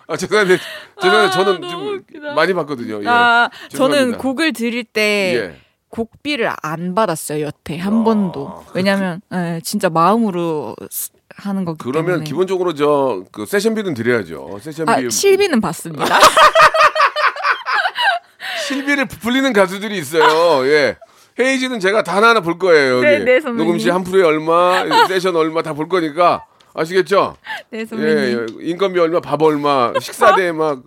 아, 0.08 0.16
죄송한데, 0.16 0.58
죄송한데, 1.02 1.28
아, 1.28 1.30
저는 1.30 1.68
좀 1.68 1.88
웃기다. 1.88 2.34
많이 2.34 2.54
봤거든요. 2.54 3.02
예. 3.02 3.08
아, 3.08 3.50
저는. 3.70 4.18
곡을 4.18 4.52
드릴 4.52 4.84
때 4.84 5.34
예. 5.54 5.60
곡비를 5.88 6.50
안 6.62 6.94
받았어요 6.94 7.44
여태 7.46 7.76
한 7.78 8.02
아, 8.02 8.04
번도. 8.04 8.66
왜냐면 8.74 9.20
예, 9.32 9.60
진짜 9.64 9.88
마음으로 9.88 10.76
쓰- 10.90 11.10
하는 11.38 11.64
거기 11.64 11.78
그러면 11.82 12.06
때문에. 12.06 12.24
기본적으로 12.24 12.74
저, 12.74 13.24
그, 13.32 13.46
세션비는 13.46 13.94
드려야죠. 13.94 14.58
세션비. 14.62 14.92
아, 14.92 15.08
실비는 15.10 15.60
받습니다. 15.60 16.04
실비를 18.66 19.06
부풀리는 19.06 19.52
가수들이 19.52 19.96
있어요. 19.98 20.66
예. 20.66 20.96
헤이지는 21.38 21.80
제가 21.80 22.02
다 22.02 22.16
하나하나 22.16 22.40
볼 22.40 22.58
거예요. 22.58 22.96
여기. 22.96 23.06
네, 23.06 23.18
네, 23.18 23.40
선배님. 23.40 23.66
녹음실 23.66 23.92
한 23.92 24.04
프로에 24.04 24.22
얼마, 24.22 24.84
세션 25.08 25.36
얼마 25.36 25.62
다 25.62 25.74
볼 25.74 25.88
거니까. 25.88 26.44
아시겠죠? 26.74 27.36
네 27.70 27.80
예, 27.80 27.84
선배님. 27.86 28.46
예. 28.60 28.70
인건비 28.70 28.98
얼마, 29.00 29.20
밥 29.20 29.40
얼마, 29.42 29.92
식사대 30.00 30.52
막 30.52 30.82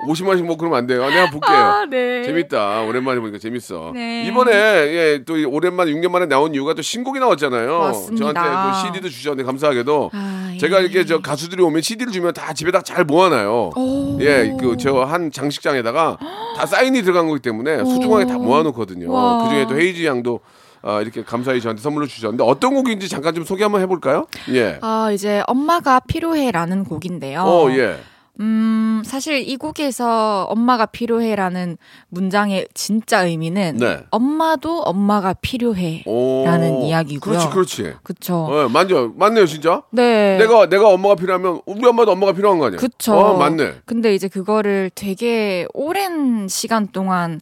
50만 0.00 0.28
원씩 0.28 0.44
먹고 0.46 0.58
그러면 0.58 0.78
안 0.78 0.86
돼요. 0.86 1.04
아, 1.04 1.08
내가 1.08 1.30
볼게요. 1.30 1.56
아, 1.56 1.86
네. 1.88 2.22
재밌다. 2.22 2.82
오랜만에 2.82 3.18
보니까 3.20 3.38
재밌어. 3.38 3.92
네. 3.94 4.24
이번에 4.26 4.52
예, 4.52 5.22
또 5.24 5.34
오랜만에 5.48 5.90
6년 5.92 6.10
만에 6.10 6.26
나온 6.26 6.54
이유가 6.54 6.74
또 6.74 6.82
신곡이 6.82 7.18
나왔잖아요. 7.20 7.78
맞습니다. 7.78 8.32
저한테 8.32 8.40
또 8.80 8.86
CD도 8.94 9.08
주셨는데 9.08 9.44
감사하게도 9.44 10.10
아, 10.12 10.50
예. 10.54 10.58
제가 10.58 10.80
이렇게 10.80 11.04
저 11.06 11.20
가수들이 11.20 11.62
오면 11.62 11.80
CD를 11.82 12.12
주면 12.12 12.34
다 12.34 12.52
집에다 12.52 12.82
잘 12.82 13.04
모아놔요. 13.04 13.70
오. 13.76 14.18
예, 14.20 14.54
그 14.60 14.76
저 14.76 15.04
한 15.04 15.30
장식장에다가 15.30 16.18
다 16.56 16.66
사인이 16.66 17.02
들어간 17.02 17.26
거기 17.28 17.40
때문에 17.40 17.78
소중하게 17.78 18.26
다 18.26 18.34
모아놓거든요. 18.38 19.10
와. 19.12 19.44
그 19.44 19.50
중에 19.50 19.66
또 19.68 19.78
헤이지 19.78 20.04
양도 20.06 20.40
아, 20.82 21.00
이렇게 21.00 21.24
감사히 21.24 21.60
저한테 21.60 21.82
선물을 21.82 22.06
주셨는데 22.06 22.44
어떤 22.44 22.74
곡인지 22.74 23.08
잠깐 23.08 23.34
좀 23.34 23.44
소개 23.44 23.62
한번 23.64 23.80
해볼까요? 23.82 24.26
예. 24.52 24.78
아 24.82 25.10
이제 25.12 25.42
엄마가 25.48 26.00
필요해라는 26.00 26.84
곡인데요. 26.84 27.40
어, 27.42 27.70
예. 27.72 27.96
음 28.40 29.02
사실 29.04 29.48
이 29.48 29.56
곡에서 29.56 30.44
엄마가 30.50 30.86
필요해라는 30.86 31.78
문장의 32.08 32.68
진짜 32.74 33.24
의미는 33.24 33.78
네. 33.78 34.04
엄마도 34.10 34.82
엄마가 34.82 35.34
필요해. 35.34 36.02
오. 36.06 36.44
라는 36.44 36.82
이야기고요. 36.82 37.38
그렇지, 37.38 37.48
그렇지. 37.50 37.94
그쵸. 38.02 38.36
어, 38.36 38.68
맞죠, 38.68 39.12
맞네요, 39.16 39.46
진짜. 39.46 39.82
네. 39.90 40.36
내가 40.38 40.68
내가 40.68 40.88
엄마가 40.88 41.14
필요하면 41.14 41.62
우리 41.64 41.86
엄마도 41.86 42.12
엄마가 42.12 42.32
필요한 42.32 42.58
거 42.58 42.66
아니야? 42.66 42.78
그쵸. 42.78 43.14
어, 43.14 43.38
맞네. 43.38 43.76
근데 43.86 44.14
이제 44.14 44.28
그거를 44.28 44.90
되게 44.94 45.66
오랜 45.72 46.46
시간 46.48 46.88
동안 46.88 47.40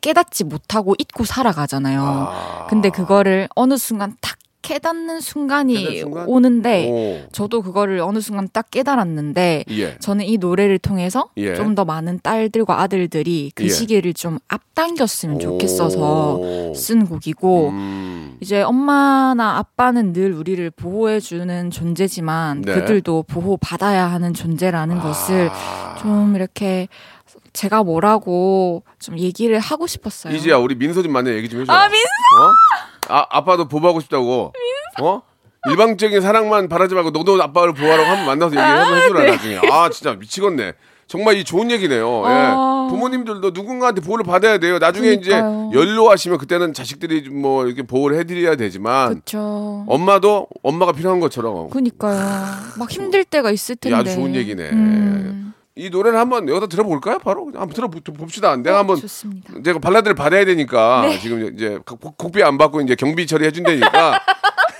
깨닫지 0.00 0.44
못하고 0.44 0.94
잊고 0.98 1.24
살아가잖아요. 1.24 2.00
아. 2.02 2.66
근데 2.68 2.90
그거를 2.90 3.48
어느 3.54 3.76
순간 3.76 4.16
탁 4.20 4.38
깨닫는 4.66 5.20
순간이 5.20 5.74
깨닫는 5.74 6.00
순간? 6.00 6.26
오는데 6.26 6.88
오. 6.90 7.28
저도 7.30 7.62
그거를 7.62 8.00
어느 8.00 8.20
순간 8.20 8.48
딱 8.52 8.68
깨달았는데 8.70 9.64
예. 9.70 9.98
저는 9.98 10.24
이 10.24 10.38
노래를 10.38 10.80
통해서 10.80 11.30
예. 11.36 11.54
좀더 11.54 11.84
많은 11.84 12.18
딸들과 12.22 12.80
아들들이 12.80 13.52
그 13.54 13.64
예. 13.64 13.68
시기를 13.68 14.12
좀 14.14 14.38
앞당겼으면 14.48 15.38
좋겠어서 15.38 16.34
오. 16.34 16.74
쓴 16.74 17.06
곡이고 17.06 17.68
음. 17.68 18.36
이제 18.40 18.62
엄마나 18.62 19.58
아빠는 19.58 20.12
늘 20.12 20.32
우리를 20.32 20.68
보호해 20.70 21.20
주는 21.20 21.70
존재지만 21.70 22.62
네. 22.62 22.74
그들도 22.74 23.24
보호 23.28 23.56
받아야 23.56 24.06
하는 24.06 24.34
존재라는 24.34 24.98
것을 24.98 25.48
아. 25.52 25.94
좀 26.00 26.34
이렇게 26.34 26.88
제가 27.56 27.82
뭐라고 27.82 28.84
좀 28.98 29.18
얘기를 29.18 29.58
하고 29.58 29.86
싶었어요. 29.86 30.34
이지야 30.34 30.58
우리 30.58 30.74
민서 30.74 31.02
좀 31.02 31.12
만나 31.12 31.30
얘기 31.32 31.48
좀 31.48 31.62
해줘. 31.62 31.72
아, 31.72 31.88
민서! 31.88 32.04
어? 33.08 33.14
아 33.14 33.26
아빠도 33.30 33.66
보호하고 33.66 34.00
싶다고. 34.00 34.52
민서. 34.98 35.10
어? 35.10 35.22
일방적인 35.68 36.20
사랑만 36.20 36.68
바라지 36.68 36.94
말고 36.94 37.10
너도 37.10 37.42
아빠를 37.42 37.72
보호하라고 37.74 38.08
한번 38.08 38.26
만나서 38.26 38.54
얘기 38.54 38.60
한번 38.60 38.98
해주라 39.02 39.22
네. 39.22 39.30
나중에. 39.30 39.60
아 39.72 39.88
진짜 39.90 40.12
미치겠네. 40.14 40.74
정말 41.08 41.36
이 41.36 41.44
좋은 41.44 41.70
얘기네요. 41.70 42.22
아. 42.24 42.86
예. 42.86 42.90
부모님들도 42.90 43.50
누군가한테 43.50 44.00
보호를 44.00 44.24
받아야 44.24 44.58
돼요. 44.58 44.78
나중에 44.78 45.16
그러니까요. 45.16 45.70
이제 45.72 45.78
연로하시면 45.78 46.38
그때는 46.38 46.72
자식들이 46.72 47.24
좀뭐 47.24 47.66
이렇게 47.66 47.82
보호를 47.82 48.18
해드려야 48.18 48.56
되지만 48.56 49.08
그렇죠. 49.08 49.84
엄마도 49.88 50.46
엄마가 50.62 50.92
필요한 50.92 51.18
것처럼 51.20 51.70
그니까요. 51.70 52.20
막 52.78 52.90
힘들 52.90 53.24
때가 53.24 53.50
있을 53.50 53.76
텐데. 53.76 53.96
이 53.96 54.00
아주 54.00 54.14
좋은 54.14 54.34
얘기네. 54.36 54.70
음, 54.70 55.54
이 55.78 55.90
노래를 55.90 56.18
한번 56.18 56.48
여기다 56.48 56.68
들어볼까요? 56.68 57.18
바로 57.18 57.50
한번 57.54 57.68
들어봅시다. 57.68 58.56
내가 58.56 58.78
한번 58.78 58.96
좋습니다. 58.96 59.52
제가 59.62 59.78
발라드를 59.78 60.14
받아야 60.14 60.46
되니까 60.46 61.02
네. 61.02 61.18
지금 61.18 61.54
이제 61.54 61.78
곡- 61.84 62.16
곡비 62.16 62.42
안 62.42 62.56
받고 62.56 62.80
이제 62.80 62.94
경비 62.94 63.26
처리 63.26 63.44
해준다니까 63.44 64.20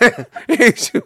헤이즈 0.59 1.00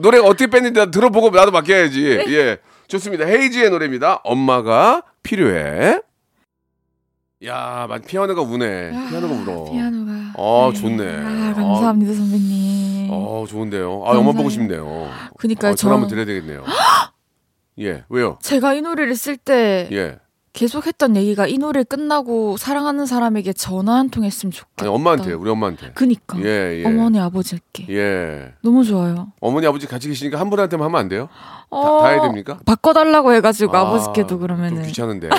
노래가 0.00 0.26
어떻게 0.26 0.46
뺐는지 0.46 0.90
들어보고 0.92 1.30
나도 1.30 1.50
맡겨야지. 1.50 2.02
네. 2.24 2.32
예, 2.32 2.58
좋습니다. 2.86 3.24
헤이즈의 3.26 3.70
노래입니다. 3.70 4.20
엄마가 4.22 5.02
필요해. 5.24 6.00
야, 7.44 7.86
막 7.88 8.06
피아노가 8.06 8.42
우네. 8.42 8.90
피아노가 9.10 9.34
울어. 9.34 9.64
피아노가. 9.72 10.12
어, 10.36 10.72
좋네. 10.72 11.04
아, 11.04 11.54
감사합니다, 11.54 12.14
선배님. 12.14 13.08
어, 13.10 13.44
좋은데요. 13.48 14.04
아, 14.06 14.16
엄마 14.16 14.30
보고. 14.30 14.48
싶네요. 14.48 15.08
그니까요, 15.38 15.72
어, 15.72 15.74
전화 15.74 15.94
한번 15.94 16.08
저- 16.08 16.14
드려야 16.14 16.26
되겠네요. 16.26 16.62
예, 17.78 18.04
왜요? 18.08 18.38
제가 18.42 18.74
이 18.74 18.82
노래를 18.82 19.14
쓸때 19.16 19.88
예. 19.92 20.18
계속 20.52 20.86
했던 20.86 21.16
얘기가 21.16 21.46
이 21.46 21.56
노래 21.56 21.82
끝나고 21.82 22.58
사랑하는 22.58 23.06
사람에게 23.06 23.54
전화 23.54 23.94
한 23.94 24.10
통 24.10 24.24
했으면 24.24 24.50
좋겠다. 24.52 24.84
아니, 24.84 24.88
엄마한테, 24.94 25.32
우리 25.32 25.48
엄마한테. 25.48 25.92
그니까. 25.94 26.38
예, 26.44 26.82
예. 26.82 26.84
어머니 26.84 27.18
아버지께. 27.18 27.86
예. 27.88 28.52
너무 28.62 28.84
좋아요. 28.84 29.32
어머니, 29.40 29.66
아버지 29.66 29.86
같이 29.86 30.08
계시니까 30.08 30.38
한 30.38 30.50
분한테만 30.50 30.84
하면 30.84 31.00
안 31.00 31.08
돼요? 31.08 31.30
어, 31.70 32.02
다 32.02 32.08
해야 32.10 32.20
됩니까? 32.20 32.58
바꿔달라고 32.66 33.32
해가지고 33.32 33.74
아, 33.74 33.88
버지께도 33.90 34.28
좀 34.28 34.40
그러면은. 34.40 34.82
귀찮은데. 34.82 35.30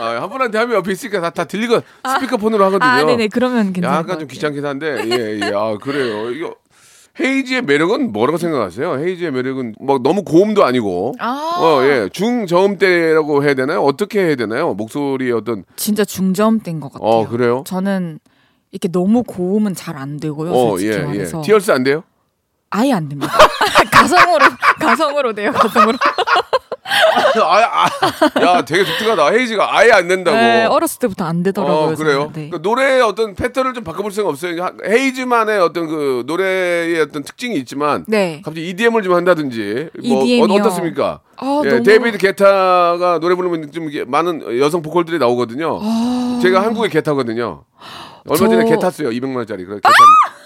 아, 0.00 0.20
한 0.20 0.28
분한테 0.28 0.58
하면 0.58 0.76
옆에 0.78 0.90
있으니까 0.90 1.20
다, 1.20 1.30
다 1.30 1.44
들리고 1.44 1.80
스피커폰으로 2.14 2.64
하거든요. 2.64 2.90
아, 2.90 3.04
네네. 3.04 3.28
그러면 3.28 3.72
괜찮아요. 3.72 4.00
약간 4.00 4.18
좀 4.18 4.26
귀찮긴 4.26 4.66
한데, 4.66 5.04
예, 5.06 5.38
예. 5.46 5.52
아, 5.54 5.76
그래요. 5.80 6.30
이거. 6.32 6.56
헤이지의 7.20 7.62
매력은 7.62 8.12
뭐라고 8.12 8.38
생각하세요? 8.38 8.98
헤이지의 8.98 9.32
매력은 9.32 9.74
뭐 9.80 9.98
너무 9.98 10.22
고음도 10.24 10.64
아니고, 10.64 11.14
아, 11.18 11.58
어, 11.60 11.82
예. 11.84 12.08
중저음대라고 12.12 13.44
해야 13.44 13.54
되나요? 13.54 13.82
어떻게 13.82 14.20
해야 14.24 14.34
되나요? 14.34 14.74
목소리의 14.74 15.32
어떤, 15.32 15.64
진짜 15.76 16.04
중저음대인 16.04 16.80
것 16.80 16.92
같아요. 16.92 17.08
어, 17.08 17.28
그래요? 17.28 17.64
저는 17.66 18.18
이렇게 18.70 18.88
너무 18.88 19.22
고음은 19.22 19.74
잘 19.74 19.96
안 19.96 20.18
되고요. 20.18 20.50
어, 20.52 20.70
솔직히 20.70 20.92
예, 20.92 20.96
예. 20.96 21.02
말해서. 21.04 21.42
티얼스 21.42 21.70
안 21.70 21.82
돼요? 21.82 22.02
아예 22.74 22.92
안 22.92 23.08
됩니다. 23.08 23.32
가성으로, 23.92 24.44
가성으로 24.80 25.32
돼요, 25.34 25.52
가성으로. 25.52 25.98
아, 27.42 27.86
아, 27.86 28.40
야, 28.42 28.62
되게 28.64 28.84
독특하다. 28.84 29.30
헤이지가 29.30 29.76
아예 29.78 29.92
안 29.92 30.08
된다고. 30.08 30.36
네, 30.36 30.64
어렸을 30.66 30.98
때부터 30.98 31.24
안 31.24 31.42
되더라고요. 31.42 31.92
어, 31.92 31.94
그래요? 31.94 32.30
네. 32.34 32.50
그 32.50 32.58
노래의 32.62 33.00
어떤 33.02 33.34
패턴을 33.34 33.72
좀 33.72 33.84
바꿔볼 33.84 34.10
생각 34.12 34.30
없어요? 34.30 34.62
하- 34.62 34.72
헤이즈만의 34.86 35.58
어떤 35.60 35.86
그 35.86 36.24
노래의 36.26 37.00
어떤 37.00 37.22
특징이 37.22 37.56
있지만 37.56 38.04
네. 38.08 38.42
갑자기 38.44 38.68
EDM을 38.70 39.02
좀 39.02 39.14
한다든지 39.14 39.88
뭐 40.06 40.24
EDM 40.24 40.50
이요? 40.50 40.54
어, 40.62 40.66
어떻습니까? 40.66 41.20
아, 41.36 41.62
예, 41.64 41.68
너무- 41.70 41.82
데이비드 41.82 42.18
게타가 42.18 43.18
노래 43.20 43.34
부르면 43.36 43.70
좀 43.72 43.88
많은 44.08 44.58
여성 44.58 44.82
보컬들이 44.82 45.18
나오거든요. 45.18 45.80
제가 46.42 46.62
한국의 46.62 46.90
게타거든요. 46.90 47.64
얼마 48.28 48.36
전에 48.36 48.56
아. 48.56 48.60
저- 48.60 48.66
아! 48.66 48.70
게 48.70 48.78
탔어요. 48.78 49.08
200만 49.10 49.36
원짜리. 49.36 49.64
그래 49.64 49.76
게타. 49.76 49.88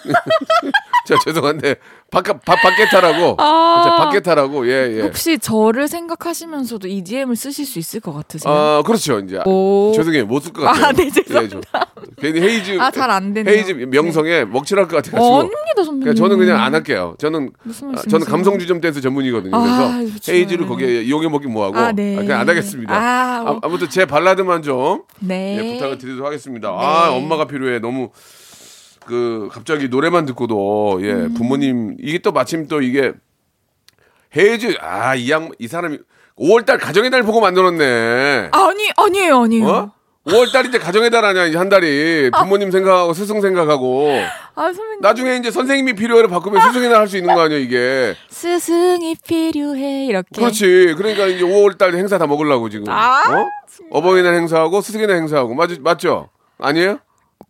저 1.06 1.16
죄송한데 1.25 1.76
박박 2.10 2.44
박게타라고. 2.44 3.36
아. 3.38 3.96
박게타라고. 3.98 4.68
예, 4.68 4.96
예. 4.98 5.00
혹시 5.02 5.38
저를 5.38 5.88
생각하시면서도 5.88 6.88
EDM을 6.88 7.36
쓰실 7.36 7.64
수 7.64 7.78
있을 7.78 8.00
것 8.00 8.12
같으세요? 8.12 8.52
아, 8.52 8.82
그렇죠. 8.84 9.18
이제 9.20 9.40
오. 9.46 9.92
죄송해요. 9.94 10.26
못 10.26 10.42
쓸 10.44 10.52
것 10.52 10.62
같아요. 10.62 10.84
아, 10.86 10.92
네, 10.92 11.10
죄송합니다. 11.10 11.56
예, 11.56 12.04
저, 12.04 12.20
괜히 12.20 12.40
헤이즈 12.40 12.78
아, 12.80 12.90
잘 12.90 13.10
안 13.10 13.32
되네요. 13.32 13.54
헤이즈 13.54 13.72
명성에 13.72 14.44
먹칠할 14.46 14.88
것 14.88 14.96
같아 14.96 15.12
가지고. 15.12 15.25
어, 15.25 15.38
아닙니다, 15.40 15.84
선배님. 15.84 16.00
그러니까 16.00 16.22
저는 16.22 16.38
그냥 16.38 16.60
안 16.60 16.75
할게요. 16.75 17.14
저는 17.18 17.50
무슨 17.62 17.96
아? 17.96 18.02
저는 18.02 18.26
감성 18.26 18.58
주점 18.58 18.80
댄스 18.80 19.00
전문이거든요. 19.00 19.52
그래서 19.58 19.88
아. 19.88 20.04
헤이즈를 20.28 20.66
거기에 20.66 21.02
이용해 21.02 21.28
먹기 21.28 21.46
뭐하고 21.46 21.76
아, 21.78 21.92
네. 21.92 22.16
아, 22.16 22.20
그냥 22.20 22.40
안 22.40 22.48
하겠습니다. 22.48 22.92
아, 22.94 23.42
어. 23.46 23.60
아, 23.62 23.68
무튼제 23.68 24.06
발라드만 24.06 24.62
좀 24.62 25.02
네. 25.20 25.56
예, 25.58 25.72
부탁을 25.75 25.98
드리도록 25.98 26.26
하겠습니다. 26.26 26.68
아 26.68 27.10
엄마가 27.12 27.46
필요해 27.46 27.78
너무 27.78 28.10
그 29.06 29.48
갑자기 29.52 29.88
노래만 29.88 30.26
듣고도 30.26 30.98
예 31.02 31.12
음. 31.12 31.34
부모님 31.34 31.96
이게 32.00 32.18
또 32.18 32.32
마침 32.32 32.66
또 32.68 32.80
이게 32.82 33.12
헤이즈 34.36 34.76
아이 34.80 35.30
양 35.30 35.50
이 35.58 35.68
사람이 35.68 35.98
5월달 36.38 36.78
가정의 36.78 37.10
달 37.10 37.22
보고 37.22 37.40
만들었네. 37.40 38.50
아니, 38.52 38.90
아니에요, 38.96 39.42
아니에요. 39.42 39.66
어? 39.66 39.92
5월달인데 40.26 40.80
가정의 40.80 41.08
달 41.10 41.25
아니야 41.25 41.58
한 41.58 41.68
달이 41.68 42.30
부모님 42.36 42.70
생각하고 42.72 43.12
스승 43.14 43.40
생각하고 43.40 44.10
아, 44.56 44.64
선배님. 44.72 45.00
나중에 45.00 45.36
이제 45.36 45.50
선생님이 45.52 45.95
필요해를 45.95 46.28
바꾸면 46.28 46.60
스승이나 46.60 46.99
할 46.99 47.06
수 47.08 47.16
있는 47.16 47.32
거 47.34 47.40
아니야 47.42 47.56
이게 47.58 48.14
스승이 48.28 49.16
필요해, 49.26 50.06
이렇게. 50.06 50.28
그렇지 50.34 50.95
그러니까 50.99 51.26
이제 51.26 51.45
5월달 51.45 51.95
행사 51.95 52.19
다 52.19 52.26
먹으려고 52.26 52.69
지금 52.69 52.86
아, 52.88 53.23
어? 53.32 53.49
어버이날 53.90 54.34
행사하고 54.34 54.80
스승이날 54.80 55.16
행사하고 55.16 55.54
맞, 55.54 55.71
맞죠 55.80 56.28
아니에요 56.58 56.99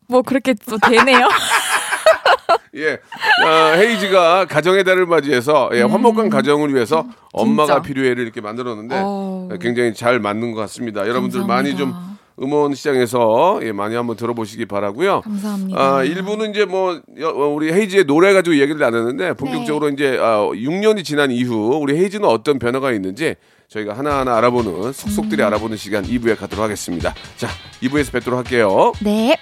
뭐, 0.09 0.23
그렇게 0.23 0.55
또 0.69 0.79
되네요. 0.79 1.29
예 2.77 2.99
아, 3.45 3.73
헤이즈가 3.77 4.45
가정의 4.45 4.85
달을 4.85 5.07
맞이해서 5.07 5.71
예, 5.73 5.81
화목한 5.81 6.29
가정을 6.29 6.75
위해서 6.75 7.07
엄마가 7.33 7.79
음. 7.79 7.83
필요해를 7.83 8.23
이렇게 8.23 8.41
만들었는데 8.43 8.97
어. 9.03 9.49
굉장히 9.61 9.95
잘 9.95 10.21
맞는 10.21 10.53
것 10.53 10.61
같습니다 10.63 11.09
여러분들 11.09 11.45
많이 11.47 11.71
좀 11.75 11.91
감사합니다. 11.93 12.17
음원 12.43 12.75
시장에서 12.75 13.61
예, 13.63 13.73
많이 13.73 13.95
한번 13.97 14.15
들어보시기 14.17 14.67
바라고요. 14.67 15.23
감사합니다. 15.23 15.81
아, 15.97 16.03
일부는 16.05 16.51
이제 16.51 16.67
뭐 16.67 17.01
여- 17.19 17.31
어, 17.31 17.49
우리 17.49 17.73
헤이즈의 17.73 18.05
노래 18.05 18.35
가지고 18.35 18.57
얘기를 18.59 18.79
나눴는데 18.79 19.33
본격적으로 19.35 19.89
이제 19.89 20.19
아, 20.21 20.41
6년이 20.53 21.03
지난 21.03 21.31
이후 21.31 21.79
우리 21.81 21.97
헤이즈는 21.97 22.29
어떤 22.29 22.59
변화가 22.59 22.93
있는지 22.93 23.37
저희가 23.69 23.97
하나하나 23.97 24.37
알아보는 24.37 24.93
속속들이 24.93 25.43
알아보는 25.43 25.79
시간 25.79 26.05
2부에 26.05 26.37
가도록 26.39 26.63
하겠습니다. 26.63 27.15
자, 27.39 27.49
2부에서 27.83 28.13
뵙도록 28.13 28.37
할게요. 28.39 28.93
네. 29.01 29.35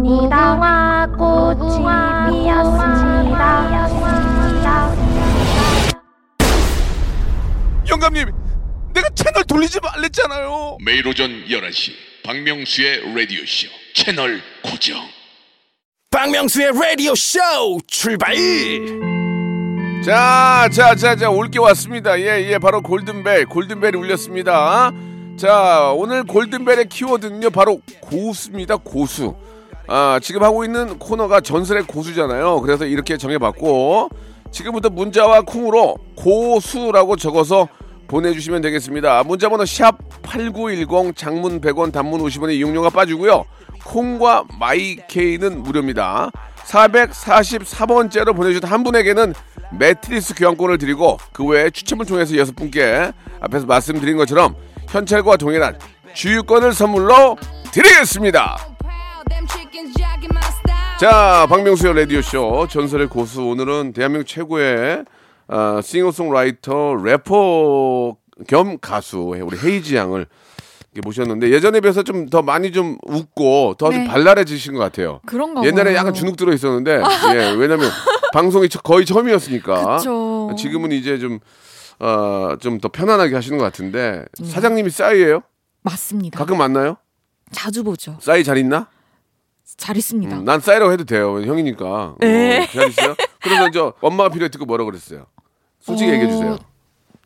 피었습니다. 0.00 0.54
무궁화 0.54 1.06
꽃이 1.18 1.78
피었습니다. 2.50 3.82
영감님, 7.88 8.30
내가 8.94 9.08
채널 9.14 9.44
돌리지 9.44 9.80
말랬잖아요. 9.82 10.78
매일 10.84 11.06
오전 11.06 11.28
11시 11.46 11.92
박명수의 12.24 13.14
라디오 13.14 13.44
쇼 13.44 13.68
채널 13.94 14.40
고정 14.62 14.96
박명수의 16.10 16.72
라디오 16.72 17.14
쇼 17.14 17.38
출발 17.86 18.34
자, 20.04 20.68
자, 20.72 20.94
자, 20.96 21.14
자, 21.16 21.30
올 21.30 21.48
게 21.48 21.58
왔습니다. 21.60 22.18
예, 22.20 22.50
예, 22.50 22.58
바로 22.58 22.82
골든벨, 22.82 23.46
골든벨이 23.46 23.96
울렸습니다. 23.96 24.90
자, 25.36 25.92
오늘 25.94 26.24
골든벨의 26.24 26.88
키워드는요, 26.88 27.50
바로 27.50 27.80
고수입니다, 28.00 28.76
고수. 28.78 29.36
아, 29.88 30.18
지금 30.22 30.42
하고 30.42 30.64
있는 30.64 30.98
코너가 30.98 31.40
전설의 31.40 31.84
고수잖아요. 31.84 32.60
그래서 32.60 32.84
이렇게 32.86 33.16
정해봤고, 33.16 34.08
지금부터 34.50 34.90
문자와 34.90 35.42
콩으로 35.42 35.96
고수라고 36.16 37.16
적어서 37.16 37.68
보내주시면 38.06 38.60
되겠습니다. 38.60 39.24
문자번호 39.24 39.64
샵 39.64 39.96
8910 40.22 41.16
장문 41.16 41.60
100원 41.60 41.92
단문 41.92 42.20
50원의 42.20 42.56
이용료가 42.56 42.90
빠지고요. 42.90 43.44
콩과 43.84 44.44
마이케이는 44.58 45.62
무료입니다. 45.62 46.30
444번째로 46.64 48.36
보내주신 48.36 48.64
한 48.64 48.84
분에게는 48.84 49.34
매트리스 49.78 50.34
교환권을 50.34 50.78
드리고 50.78 51.16
그 51.32 51.44
외에 51.44 51.70
추첨을 51.70 52.04
통해서 52.04 52.36
여섯 52.36 52.54
분께 52.54 53.10
앞에서 53.40 53.66
말씀드린 53.66 54.16
것처럼 54.18 54.54
현찰과 54.88 55.38
동일한 55.38 55.78
주유권을 56.12 56.74
선물로 56.74 57.36
드리겠습니다. 57.72 58.56
자, 61.02 61.48
박명수의 61.48 61.94
라디오쇼 61.96 62.68
전설의 62.70 63.08
고수 63.08 63.42
오늘은 63.42 63.92
대한민국 63.92 64.24
최고의 64.28 65.04
어, 65.48 65.80
싱어송라이터 65.82 66.94
래퍼 67.02 68.16
겸 68.46 68.78
가수 68.80 69.18
우리 69.18 69.58
헤이지 69.58 69.96
양을 69.96 70.26
모셨는데 71.04 71.50
예전에 71.50 71.80
비해서 71.80 72.04
좀 72.04 72.30
더 72.30 72.40
많이 72.42 72.70
좀 72.70 72.98
웃고 73.04 73.74
더좀 73.78 74.04
네. 74.04 74.06
발랄해지신 74.06 74.74
것 74.74 74.78
같아요. 74.78 75.18
그런가 75.26 75.64
옛날에 75.64 75.86
봐요. 75.90 75.96
약간 75.96 76.14
주눅 76.14 76.36
들어 76.36 76.52
있었는데 76.52 77.02
예, 77.34 77.50
왜냐면 77.58 77.90
방송이 78.32 78.68
처- 78.68 78.80
거의 78.80 79.04
처음이었으니까 79.04 79.96
그쵸. 79.96 80.54
지금은 80.56 80.92
이제 80.92 81.18
좀 81.18 81.40
어, 81.98 82.54
좀 82.60 82.78
더 82.80 82.88
편안하게 82.88 83.34
하시는 83.34 83.58
것 83.58 83.64
같은데 83.64 84.24
음. 84.40 84.44
사장님이 84.44 84.90
싸이예요? 84.90 85.40
맞습니다. 85.82 86.38
가끔 86.38 86.58
만나요? 86.58 86.96
자주 87.50 87.82
보죠. 87.82 88.18
싸이 88.20 88.44
잘 88.44 88.56
있나? 88.56 88.86
잘 89.76 89.96
있습니다. 89.96 90.36
음, 90.36 90.44
난 90.44 90.60
싸이라고 90.60 90.92
해도 90.92 91.04
돼요. 91.04 91.40
형이니까. 91.40 92.14
네. 92.20 92.62
어, 92.62 92.66
잘 92.66 92.88
있어요? 92.88 93.14
그래서 93.40 93.70
저 93.70 93.92
엄마가 94.00 94.30
필요해 94.30 94.48
듣고 94.50 94.64
뭐라 94.64 94.84
그랬어요? 94.84 95.26
솔직히 95.80 96.10
어, 96.10 96.14
얘기해 96.14 96.30
주세요. 96.30 96.58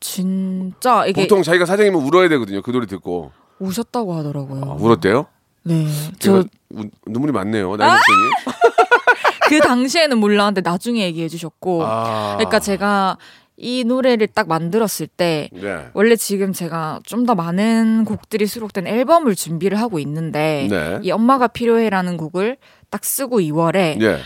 진짜 0.01 1.07
이게 1.07 1.23
보통 1.23 1.43
자기가 1.43 1.67
사장이면 1.67 2.01
울어야 2.03 2.29
되거든요. 2.29 2.63
그 2.63 2.71
노래 2.71 2.87
듣고. 2.87 3.33
우셨다고 3.59 4.15
하더라고요. 4.15 4.63
아, 4.65 4.75
울었대요? 4.75 5.27
네. 5.65 5.87
저그 6.19 6.47
우- 6.75 6.85
눈물이 7.07 7.33
많네요. 7.33 7.77
나이 7.77 7.91
먹더니. 7.91 9.61
당시에는 9.61 10.19
몰랐는데 10.19 10.61
나중에 10.61 11.03
얘기해 11.05 11.29
주셨고. 11.29 11.85
아. 11.85 12.35
그러니까 12.37 12.59
제가 12.59 13.17
이 13.59 13.85
노래를 13.85 14.27
딱 14.29 14.49
만들었을 14.49 15.07
때 15.09 15.49
네. 15.53 15.87
원래 15.95 16.15
지금 16.17 16.53
제가 16.53 17.01
좀 17.05 17.27
더 17.27 17.35
많은 17.35 18.05
곡들이 18.05 18.47
수록된 18.47 18.87
앨범을 18.87 19.35
준비를 19.35 19.81
하고 19.81 19.99
있는데 19.99 20.69
네. 20.71 21.01
이 21.03 21.11
엄마가 21.11 21.49
필요해라는 21.49 22.17
곡을 22.19 22.57
딱 22.91 23.05
쓰고 23.05 23.41
2월에 23.41 24.01
예. 24.03 24.19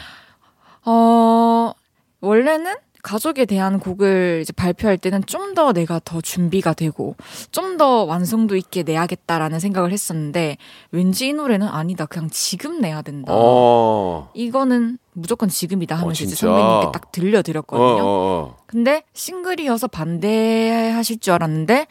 어 0.85 1.73
원래는 2.21 2.75
가족에 3.03 3.45
대한 3.47 3.81
곡을 3.81 4.41
이제 4.43 4.53
발표할 4.53 4.99
때는 4.99 5.25
좀 5.27 5.55
더 5.55 5.73
내가 5.73 6.01
더 6.05 6.21
준비가 6.21 6.73
되고 6.75 7.17
좀 7.51 7.77
더 7.77 8.05
완성도 8.05 8.57
있게 8.57 8.83
내야겠다라는 8.83 9.59
생각을 9.59 9.91
했었는데 9.93 10.59
왠지 10.93 11.29
이 11.29 11.33
노래는 11.33 11.67
아니다. 11.67 12.05
그냥 12.07 12.29
지금 12.31 12.81
내야 12.81 13.01
된다. 13.03 13.33
어. 13.35 14.31
이거는 14.35 14.99
무조건 15.13 15.49
지금이다 15.49 15.97
하면서 15.97 16.25
이제 16.25 16.35
진짜? 16.35 16.47
선배님께 16.47 16.93
딱 16.93 17.07
어, 17.07 17.09
들려드렸거든요. 17.13 18.03
어, 18.03 18.07
어. 18.07 18.57
근데 18.67 19.03
싱글이어서 19.15 19.89
반대하실 19.89 21.21
줄 21.21 21.33
알았는데 21.35 21.87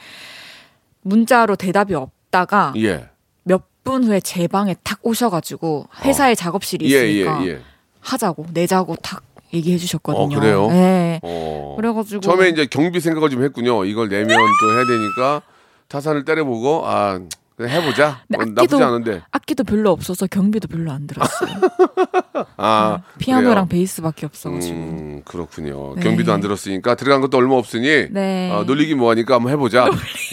문자로 1.02 1.56
대답이 1.56 1.94
없다가 1.96 2.74
예. 2.78 3.10
몇분 3.44 4.04
후에 4.04 4.20
제 4.20 4.48
방에 4.48 4.76
탁 4.84 5.00
오셔가지고 5.02 5.88
회사에 6.04 6.36
작업실이 6.36 6.92
예, 6.94 6.98
예, 6.98 7.10
있으니까 7.12 7.48
예. 7.48 7.62
하자고 8.02 8.46
내자고 8.54 8.96
탁 8.98 9.24
얘기해 9.54 9.78
주셨거든요. 9.78 10.38
어, 10.38 10.40
그래요? 10.40 10.68
네. 10.70 11.20
어. 11.24 11.74
그래가지고 11.78 12.22
처음에 12.22 12.50
이제 12.50 12.66
경비 12.66 13.00
생각을 13.00 13.30
좀 13.30 13.44
했군요. 13.44 13.86
이걸 13.86 14.10
내면 14.10 14.38
또 14.62 14.74
해야 14.74 14.86
되니까 14.86 15.42
타산을 15.88 16.26
때려보고 16.26 16.84
아 16.86 17.20
해보자. 17.60 18.22
어, 18.38 18.46
나쁘지 18.46 18.82
않은데. 18.82 19.22
악기도 19.32 19.64
별로 19.64 19.92
없어서 19.92 20.28
경비도 20.28 20.68
별로 20.70 20.92
안 20.92 21.08
들었어요. 21.08 21.50
아 22.58 23.02
피아노랑 23.18 23.68
그래요? 23.68 23.80
베이스밖에 23.80 24.26
없어가지고. 24.28 24.76
음 24.76 25.22
그렇군요. 25.26 25.96
네. 25.96 26.02
경비도 26.02 26.32
안 26.32 26.40
들었으니까 26.40 26.96
들어간 26.96 27.22
것도 27.22 27.38
얼마 27.38 27.56
없으니 27.56 28.08
네. 28.12 28.52
어, 28.52 28.64
놀리기 28.64 28.96
뭐하니까 28.96 29.36
한번 29.36 29.52
해보자. 29.52 29.90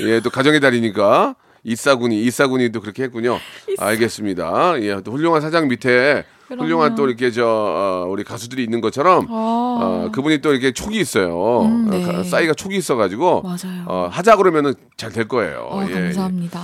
예, 0.06 0.20
또 0.20 0.30
가정의 0.30 0.60
달이니까 0.60 1.34
이사군이 1.64 2.22
이사군이도 2.22 2.80
그렇게 2.80 3.02
했군요. 3.04 3.38
알겠습니다. 3.78 4.80
예, 4.82 5.00
또 5.02 5.12
훌륭한 5.12 5.40
사장 5.40 5.66
밑에. 5.68 6.24
훌륭한 6.48 6.94
또 6.94 7.06
이렇게 7.08 7.30
저 7.30 7.44
어, 7.46 8.06
우리 8.08 8.24
가수들이 8.24 8.62
있는 8.62 8.80
것처럼 8.80 9.26
아, 9.28 9.32
어, 9.32 10.10
그분이 10.12 10.38
또 10.40 10.52
이렇게 10.52 10.72
촉이 10.72 10.96
있어요. 10.98 11.62
음, 11.62 11.88
네. 11.90 12.04
어, 12.04 12.12
가- 12.12 12.22
싸이가 12.22 12.54
촉이 12.54 12.76
있어가지고 12.76 13.42
맞아요. 13.42 13.84
어, 13.86 14.08
하자 14.10 14.36
그러면은 14.36 14.74
잘 14.96 15.12
될 15.12 15.28
거예요. 15.28 15.68
어, 15.70 15.82
예, 15.86 15.90
예. 15.90 15.94
감사합니다. 15.94 16.60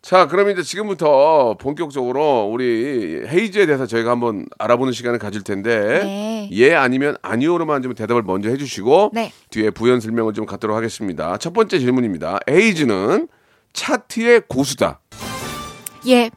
자, 0.00 0.26
그럼 0.28 0.48
이제 0.50 0.62
지금부터 0.62 1.56
본격적으로 1.58 2.48
우리 2.50 3.22
헤이즈에 3.26 3.66
대해서 3.66 3.84
저희가 3.86 4.10
한번 4.12 4.46
알아보는 4.58 4.92
시간을 4.92 5.18
가질 5.18 5.42
텐데 5.42 6.00
네. 6.04 6.48
예 6.52 6.74
아니면 6.74 7.16
아니오로만 7.22 7.82
좀 7.82 7.94
대답을 7.94 8.22
먼저 8.22 8.48
해주시고 8.48 9.10
네. 9.12 9.32
뒤에 9.50 9.70
부연 9.70 10.00
설명을 10.00 10.32
좀 10.34 10.46
갖도록 10.46 10.76
하겠습니다. 10.76 11.36
첫 11.38 11.52
번째 11.52 11.78
질문입니다. 11.78 12.38
헤이즈는 12.48 13.28
차트의 13.72 14.42
고수다. 14.48 15.00
예. 16.06 16.30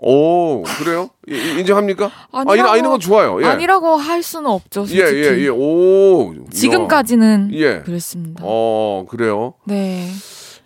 오 0.00 0.62
그래요? 0.78 1.10
인정합니까? 1.26 2.10
아, 2.32 2.44
아니라고- 2.44 2.68
아, 2.68 2.76
이런 2.76 2.90
건 2.90 3.00
좋아요. 3.00 3.42
예. 3.42 3.46
아니라고 3.46 3.96
할 3.96 4.22
수는 4.22 4.50
없죠. 4.50 4.82
예, 4.90 5.06
솔직히. 5.06 5.40
예, 5.40 5.44
예. 5.44 5.48
오. 5.48 6.34
지금까지는 6.50 7.50
예. 7.54 7.80
그랬습니다. 7.80 8.42
어, 8.44 9.06
그래요. 9.08 9.54
네. 9.64 10.08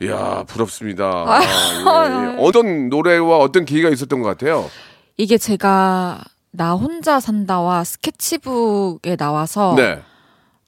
이야, 0.03 0.45
부럽습니다. 0.49 1.05
아, 1.27 1.41
예, 1.43 2.33
예. 2.35 2.37
어떤 2.45 2.89
노래와 2.89 3.39
어떤 3.39 3.65
계기가 3.65 3.89
있었던 3.89 4.21
것 4.21 4.29
같아요? 4.29 4.69
이게 5.17 5.39
제가 5.39 6.21
나 6.51 6.75
혼자 6.75 7.21
산다와 7.21 7.85
스케치북에 7.85 9.17
나와서 9.17 9.75
네. 9.77 10.01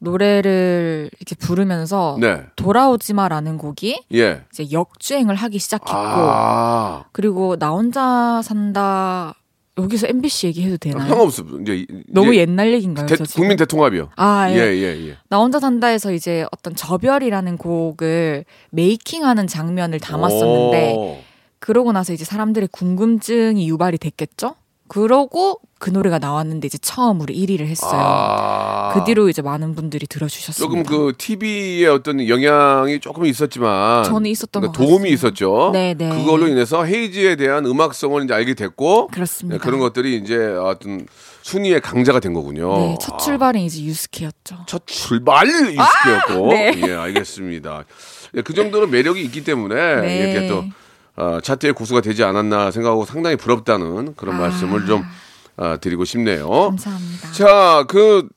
노래를 0.05 1.11
이렇게 1.19 1.35
부르면서 1.35 2.17
네. 2.21 2.43
돌아오지 2.57 3.15
마라는 3.15 3.59
곡이 3.59 4.05
예. 4.15 4.43
이제 4.53 4.67
역주행을 4.71 5.35
하기 5.35 5.59
시작했고 5.59 5.93
아. 5.93 7.05
그리고 7.13 7.57
나 7.57 7.71
혼자 7.71 8.41
산다 8.43 9.35
여기서 9.77 10.07
MBC 10.07 10.47
얘기해도 10.49 10.77
되나요? 10.77 11.09
상관없어. 11.09 11.43
이제 11.63 11.79
이- 11.79 11.87
너무 12.07 12.37
옛날 12.37 12.73
얘기인가요? 12.75 13.07
대-? 13.07 13.17
국민 13.35 13.57
대통합이요. 13.57 14.11
아, 14.15 14.47
예. 14.51 14.55
예, 14.55 14.61
예, 14.77 15.09
예. 15.09 15.17
나 15.29 15.39
혼자 15.39 15.59
산다에서 15.59 16.13
이제 16.13 16.47
어떤 16.53 16.77
저별이라는 16.77 17.57
곡을 17.59 18.45
메이킹하는 18.71 19.49
장면을 19.49 19.99
담았었는데 19.99 20.95
오. 20.97 21.19
그러고 21.59 21.91
나서 21.93 22.13
이제 22.13 22.25
사람들의 22.25 22.69
궁금증이 22.71 23.69
유발이 23.69 23.99
됐겠죠? 23.99 24.55
그러고 24.89 25.61
그 25.79 25.91
노래가 25.91 26.19
나왔는데 26.19 26.67
이제 26.67 26.79
처음으로 26.79 27.35
1위를 27.35 27.67
했어요. 27.67 27.93
아. 27.95 28.91
그 28.95 29.05
뒤로 29.05 29.29
이제 29.29 29.43
많은 29.43 29.75
분들이 29.75 30.07
들어주셨습니다. 30.07 30.59
조금 30.59 30.83
그 30.83 31.15
TV의 31.17 31.87
어떤 31.87 32.27
영향이 32.27 33.01
조금 33.01 33.27
있었지만 33.27 34.05
저는 34.05 34.31
있었던 34.31 34.63
그러니까 34.63 34.79
것 34.79 34.87
도움이. 34.87 35.11
있었죠. 35.11 35.71
네, 35.73 35.95
네. 35.95 36.09
그걸로 36.09 36.49
인해서 36.49 36.85
헤이즈에 36.85 37.37
대한 37.37 37.67
음악성을 37.67 38.23
이제 38.25 38.33
알게 38.35 38.55
됐고 38.55 39.09
그렇습니다. 39.09 39.59
네, 39.59 39.63
그런 39.63 39.81
것들이 39.81 40.17
이제 40.17 40.37
어떤 40.37 41.07
순위의 41.43 41.81
강자가 41.83 42.21
된 42.21 42.33
거군요. 42.33 42.77
네, 42.79 42.97
첫 43.01 43.19
출발은 43.19 43.61
이제 43.61 43.83
유스케였죠. 43.83 44.65
첫 44.67 44.87
출발 44.87 45.47
이스케였고 45.49 46.49
네. 46.49 46.81
예 46.87 46.93
알겠습니다. 46.95 47.85
예, 48.37 48.43
그 48.43 48.55
정도로 48.55 48.87
매력이 48.87 49.23
있기 49.23 49.45
때문에 49.45 50.01
네. 50.01 50.31
이렇게 50.31 50.49
또 50.49 50.65
어, 51.17 51.39
차트의 51.43 51.73
고수가 51.75 52.01
되지 52.01 52.25
않았나 52.25 52.71
생각하고 52.71 53.05
상당히 53.05 53.37
부럽다는 53.37 54.15
그런 54.17 54.37
아. 54.37 54.39
말씀을 54.39 54.87
좀 54.87 55.05
어, 55.57 55.77
드리고 55.81 56.05
싶네요. 56.05 56.49
감사합니다. 56.49 57.33
자, 57.33 57.85
그 57.89 58.29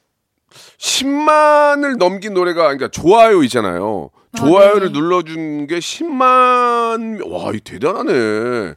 10만을 0.80 1.98
넘긴 1.98 2.34
노래가 2.34 2.64
그러니까 2.64 2.88
좋아요 2.90 3.42
있잖아요. 3.44 4.10
아, 4.34 4.38
좋아요를 4.38 4.92
네. 4.92 5.00
눌러준 5.00 5.68
게 5.68 5.80
10만 5.80 7.26
와, 7.32 7.52
이 7.54 7.60
대단하네. 7.60 8.76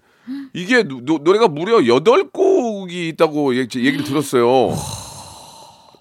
이게 0.54 0.82
노, 0.84 1.00
노- 1.02 1.18
노래가 1.18 1.48
무려 1.48 1.78
8곡이 1.78 2.92
있다고 3.12 3.56
얘기, 3.56 3.84
얘기를 3.84 4.04
들었어요. 4.04 4.46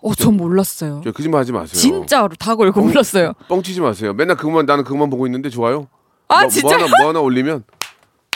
어, 0.02 0.16
전 0.16 0.38
몰랐어요. 0.38 1.02
저 1.04 1.12
거짓말 1.12 1.42
하지 1.42 1.52
마세요. 1.52 1.74
진짜로 1.80 2.30
다 2.40 2.56
걸고 2.56 2.80
몰랐어요. 2.82 3.34
뻥치지 3.50 3.82
마세요. 3.82 4.14
맨날 4.14 4.38
그것만 4.38 4.66
나는 4.66 4.84
그것만 4.86 5.10
보고 5.10 5.26
있는데 5.28 5.50
좋아요? 5.50 5.88
아, 6.30 6.42
뭐, 6.42 6.50
진짜요? 6.50 6.78
뭐 6.78 6.86
하나 6.88 6.98
뭐 7.00 7.08
하나 7.10 7.20
올리면 7.20 7.64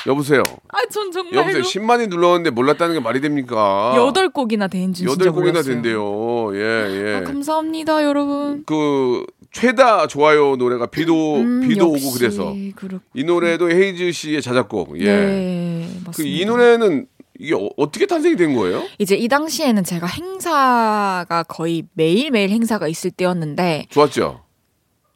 여보세요. 0.08 0.44
아, 0.70 0.78
전 0.92 1.12
정말로 1.12 1.38
여보세요. 1.42 1.62
10만이 1.62 2.10
눌렀는데 2.10 2.50
몰랐다는 2.50 2.96
게 2.96 3.00
말이 3.00 3.22
됩니까? 3.22 3.94
여덟 3.98 4.30
곡이나 4.30 4.68
된줄 4.68 5.08
진짜 5.08 5.12
여덟 5.12 5.32
곡이나 5.34 5.52
몰랐어요. 5.52 5.74
된대요. 5.74 6.56
예, 6.56 7.12
예. 7.12 7.16
아, 7.16 7.24
감사합니다, 7.24 8.04
여러분. 8.04 8.64
그 8.66 9.26
최다 9.52 10.08
좋아요 10.08 10.56
노래가 10.56 10.88
비도 10.88 11.36
음, 11.36 11.68
비도 11.68 11.88
오고 11.88 12.12
그래서 12.18 12.56
그렇... 12.76 13.00
이 13.14 13.24
노래도 13.24 13.70
헤이즈 13.70 14.12
씨의 14.12 14.42
자작곡. 14.42 15.00
예. 15.00 15.06
네, 15.06 15.90
그 16.00 16.08
맞습니다. 16.08 16.38
이 16.38 16.46
노래는 16.46 17.08
이게 17.40 17.56
어, 17.56 17.92
떻게 17.92 18.06
탄생이 18.06 18.36
된 18.36 18.56
거예요? 18.56 18.84
이제 19.00 19.16
이 19.16 19.28
당시에는 19.28 19.84
제가 19.84 20.08
행사가 20.08 21.44
거의 21.48 21.84
매일매일 21.94 22.50
행사가 22.50 22.88
있을 22.88 23.12
때였는데 23.12 23.88
좋았죠. 23.90 24.42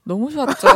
너무 0.08 0.32
좋았죠. 0.32 0.68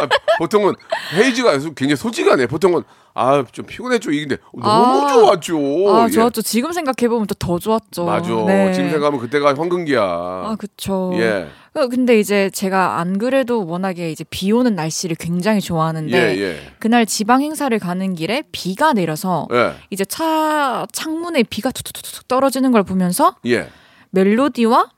아, 0.00 0.08
보통은 0.38 0.74
헤이즈가 1.14 1.52
굉장히 1.74 1.96
솔직하네. 1.96 2.46
보통은 2.46 2.82
아 3.14 3.42
좀 3.50 3.66
피곤했죠. 3.66 4.12
이근데 4.12 4.36
너무 4.52 4.68
아. 5.08 5.12
좋았죠. 5.12 5.56
아, 5.92 6.06
예. 6.06 6.10
좋았죠. 6.12 6.42
지금 6.42 6.72
생각해 6.72 7.08
보면 7.08 7.26
또 7.26 7.34
더 7.34 7.58
좋았죠. 7.58 8.04
맞아. 8.04 8.28
네. 8.46 8.72
지금 8.72 8.90
생각하면 8.90 9.18
그때가 9.20 9.54
황금기야. 9.56 10.00
아, 10.00 10.56
그쵸. 10.58 11.12
예. 11.14 11.48
그- 11.72 11.88
근데 11.88 12.18
이제 12.20 12.50
제가 12.50 12.98
안 12.98 13.18
그래도 13.18 13.66
워낙에 13.66 14.10
이제 14.12 14.24
비 14.30 14.52
오는 14.52 14.74
날씨를 14.74 15.16
굉장히 15.18 15.60
좋아하는데 15.60 16.16
예, 16.36 16.40
예. 16.40 16.72
그날 16.78 17.06
지방 17.06 17.40
행사를 17.42 17.76
가는 17.78 18.14
길에 18.14 18.42
비가 18.52 18.92
내려서 18.92 19.48
예. 19.52 19.74
이제 19.90 20.04
차 20.04 20.86
창문에 20.92 21.42
비가 21.44 21.70
툭툭툭 21.70 22.28
떨어지는 22.28 22.70
걸 22.72 22.82
보면서 22.84 23.34
예. 23.46 23.68
멜로디와 24.10 24.90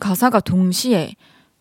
가사가 0.00 0.40
동시에 0.40 1.14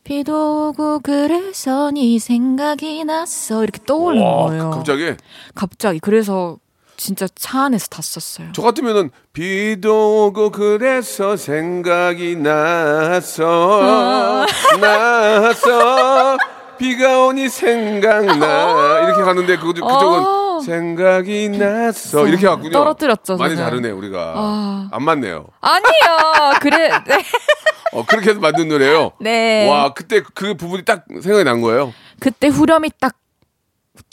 비도 0.08 0.70
오고 0.70 1.02
그래서 1.04 1.92
네 1.92 2.18
생각이 2.18 3.04
났어 3.04 3.62
이렇게 3.62 3.82
떠오른 3.86 4.22
와, 4.22 4.46
거예요. 4.48 4.70
갑자기 4.70 5.14
갑자기 5.54 6.00
그래서 6.00 6.60
진짜 6.96 7.28
차 7.36 7.64
안에서 7.66 7.88
다 7.88 8.02
썼어요. 8.02 8.48
저 8.54 8.62
같으면은 8.62 9.12
비도 9.34 10.28
오고 10.28 10.52
그래서 10.52 11.36
생각이 11.36 12.38
났어 12.38 13.26
났어 14.80 16.38
비가 16.78 17.26
오니 17.26 17.50
생각나 17.50 19.00
이렇게 19.02 19.24
가는데 19.24 19.58
그, 19.58 19.74
그쪽은 19.74 20.20
어. 20.24 20.60
생각이 20.64 21.50
났어 21.50 22.28
이렇게 22.28 22.48
갔군요 22.48 22.72
떨어뜨렸죠, 22.72 23.36
많이 23.36 23.56
저는. 23.56 23.70
다르네 23.70 23.92
우리가 23.92 24.34
아. 24.38 24.90
안 24.92 25.04
맞네요 25.04 25.48
아니요. 25.62 26.60
그래. 26.62 26.90
네. 27.08 27.24
어, 27.92 28.06
그렇게 28.06 28.30
해서 28.30 28.40
만든 28.40 28.68
노래예요 28.68 29.12
네. 29.22 29.68
와 29.70 29.94
그때 29.94 30.22
그 30.34 30.56
부분이 30.56 30.84
딱 30.86 31.06
생각이 31.08 31.44
난 31.44 31.62
거예요 31.62 31.94
그때 32.20 32.48
후렴이 32.48 32.92
딱, 33.00 33.16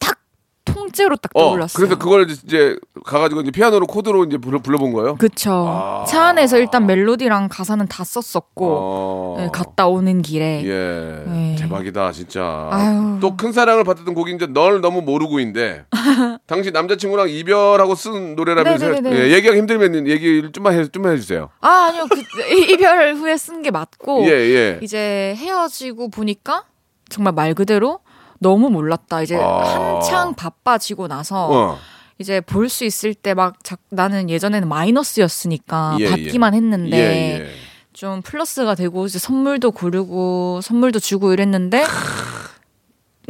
딱 0.00 0.18
통째로 0.64 1.16
딱 1.16 1.30
어, 1.34 1.40
떠올랐어요. 1.40 1.74
그래서 1.76 1.98
그걸 1.98 2.28
이제 2.30 2.76
가가지고 3.04 3.42
이제 3.42 3.50
피아노로 3.50 3.86
코드로 3.86 4.24
이제 4.24 4.38
불러, 4.38 4.58
불러본 4.60 4.92
거예요? 4.92 5.16
그쵸. 5.16 5.66
아. 5.68 6.04
차 6.06 6.24
안에서 6.26 6.58
일단 6.58 6.86
멜로디랑 6.86 7.48
가사는 7.50 7.86
다 7.86 8.02
썼었고 8.04 8.66
어. 8.80 9.36
네, 9.38 9.48
갔다 9.52 9.86
오는 9.88 10.22
길에 10.22 10.62
예. 10.64 11.24
네. 11.30 11.56
대박이다, 11.58 12.12
진짜. 12.12 13.18
또 13.20 13.34
큰 13.36 13.52
사랑을 13.52 13.84
받았던 13.84 14.14
곡이 14.14 14.32
이제 14.32 14.46
널 14.46 14.80
너무 14.80 15.02
모르고인데, 15.02 15.84
당시 16.46 16.70
남자친구랑 16.70 17.28
이별하고 17.28 17.94
쓴 17.94 18.36
노래라면서 18.36 18.86
네네네네. 18.88 19.16
예, 19.18 19.32
얘기하기 19.34 19.58
힘들면 19.58 20.06
얘기 20.06 20.42
좀만 20.52 20.72
해, 20.74 20.86
좀만 20.88 21.12
해주세요. 21.14 21.50
아 21.60 21.68
아니요 21.88 22.06
그 22.08 22.42
이별 22.72 23.14
후에 23.14 23.36
쓴 23.36 23.62
게 23.62 23.70
맞고 23.70 24.24
예, 24.26 24.30
예. 24.30 24.78
이제 24.82 25.34
헤어지고 25.38 26.10
보니까 26.10 26.64
정말 27.08 27.32
말 27.34 27.54
그대로 27.54 28.00
너무 28.40 28.70
몰랐다. 28.70 29.22
이제 29.22 29.36
아. 29.36 29.96
한창 30.00 30.34
바빠지고 30.34 31.08
나서 31.08 31.48
어. 31.50 31.78
이제 32.18 32.40
볼 32.40 32.68
수 32.68 32.84
있을 32.84 33.14
때 33.14 33.34
막 33.34 33.54
나는 33.90 34.30
예전에는 34.30 34.68
마이너스였으니까 34.68 35.96
예, 36.00 36.10
받기만 36.10 36.54
했는데 36.54 36.96
예, 36.96 37.40
예. 37.40 37.50
좀 37.92 38.22
플러스가 38.22 38.74
되고 38.74 39.06
이제 39.06 39.18
선물도 39.18 39.72
고르고 39.72 40.60
선물도 40.62 40.98
주고 41.00 41.32
이랬는데 41.32 41.84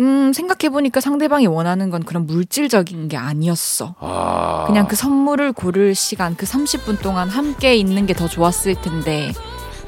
음 0.01 0.33
생각해 0.33 0.71
보니까 0.71 1.01
상대방이 1.01 1.47
원하는 1.47 1.89
건 1.89 2.03
그런 2.05 2.27
물질적인 2.27 3.09
게 3.09 3.17
아니었어. 3.17 3.95
아. 4.01 4.65
그냥 4.67 4.89
그 4.89 4.97
선물을 4.97 5.53
고를 5.53 5.95
시간 5.95 6.35
그 6.37 6.47
30분 6.47 7.01
동안 7.01 7.29
함께 7.29 7.77
있는 7.77 8.05
게 8.07 8.15
더 8.15 8.27
좋았을 8.29 8.75
텐데 8.81 9.33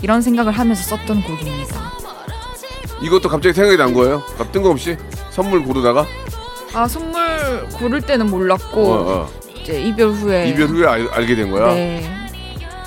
이런 0.03 0.23
생각을 0.23 0.53
하면서 0.53 0.83
썼던 0.97 1.23
곡입니다. 1.23 1.93
이것도 3.03 3.29
갑자기 3.29 3.53
생각이 3.55 3.77
난 3.77 3.93
거예요? 3.95 4.23
갑 4.39 4.51
뜬금없이 4.53 4.97
선물 5.31 5.63
고르다가 5.63 6.07
아 6.75 6.89
선물 6.89 7.69
고를 7.79 8.01
때는 8.01 8.31
몰랐고 8.31 8.81
어, 8.93 9.13
어. 9.23 9.31
이제 9.61 9.81
이별 9.81 10.11
후에 10.11 10.49
이별 10.49 10.69
후에 10.69 10.87
알, 10.87 11.09
알게 11.09 11.35
된 11.37 11.51
거야. 11.51 11.75
네 11.75 12.11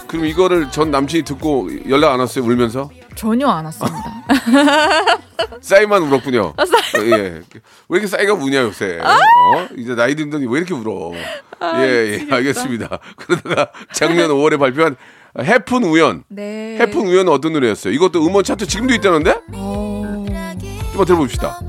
그럼 0.08 0.26
이거를 0.26 0.72
전 0.72 0.90
남친이 0.90 1.24
듣고 1.24 1.70
연락 1.88 2.14
안 2.14 2.20
왔어요? 2.20 2.44
울면서 2.44 2.90
전혀 3.16 3.48
안 3.48 3.66
왔습니다. 3.66 4.04
싸이만 5.62 6.02
울었군요. 6.04 6.54
아, 6.58 6.66
예. 7.04 7.12
왜 7.12 7.44
이렇게 7.90 8.08
싸이가 8.08 8.34
우냐 8.34 8.62
요새? 8.64 9.00
어? 9.00 9.68
이제 9.78 9.94
나이 9.94 10.16
든더니 10.16 10.48
왜 10.48 10.60
이렇게 10.60 10.74
울어? 10.74 11.12
아, 11.60 11.82
예, 11.84 12.20
예, 12.28 12.34
알겠습니다. 12.34 13.00
그러다가 13.18 13.72
작년 13.92 14.30
5월에 14.32 14.58
발표한 14.58 14.96
헤픈 15.40 15.84
우연. 15.84 16.24
네. 16.30 16.78
헤픈 16.80 17.02
우연은 17.02 17.32
어떤 17.32 17.54
노래였어요? 17.54 17.94
이것도 17.94 18.26
음원 18.26 18.44
차트 18.44 18.66
지금도 18.66 18.94
있다는데? 18.96 19.42
어, 19.54 19.69
한번 21.00 21.06
들어봅시다. 21.06 21.60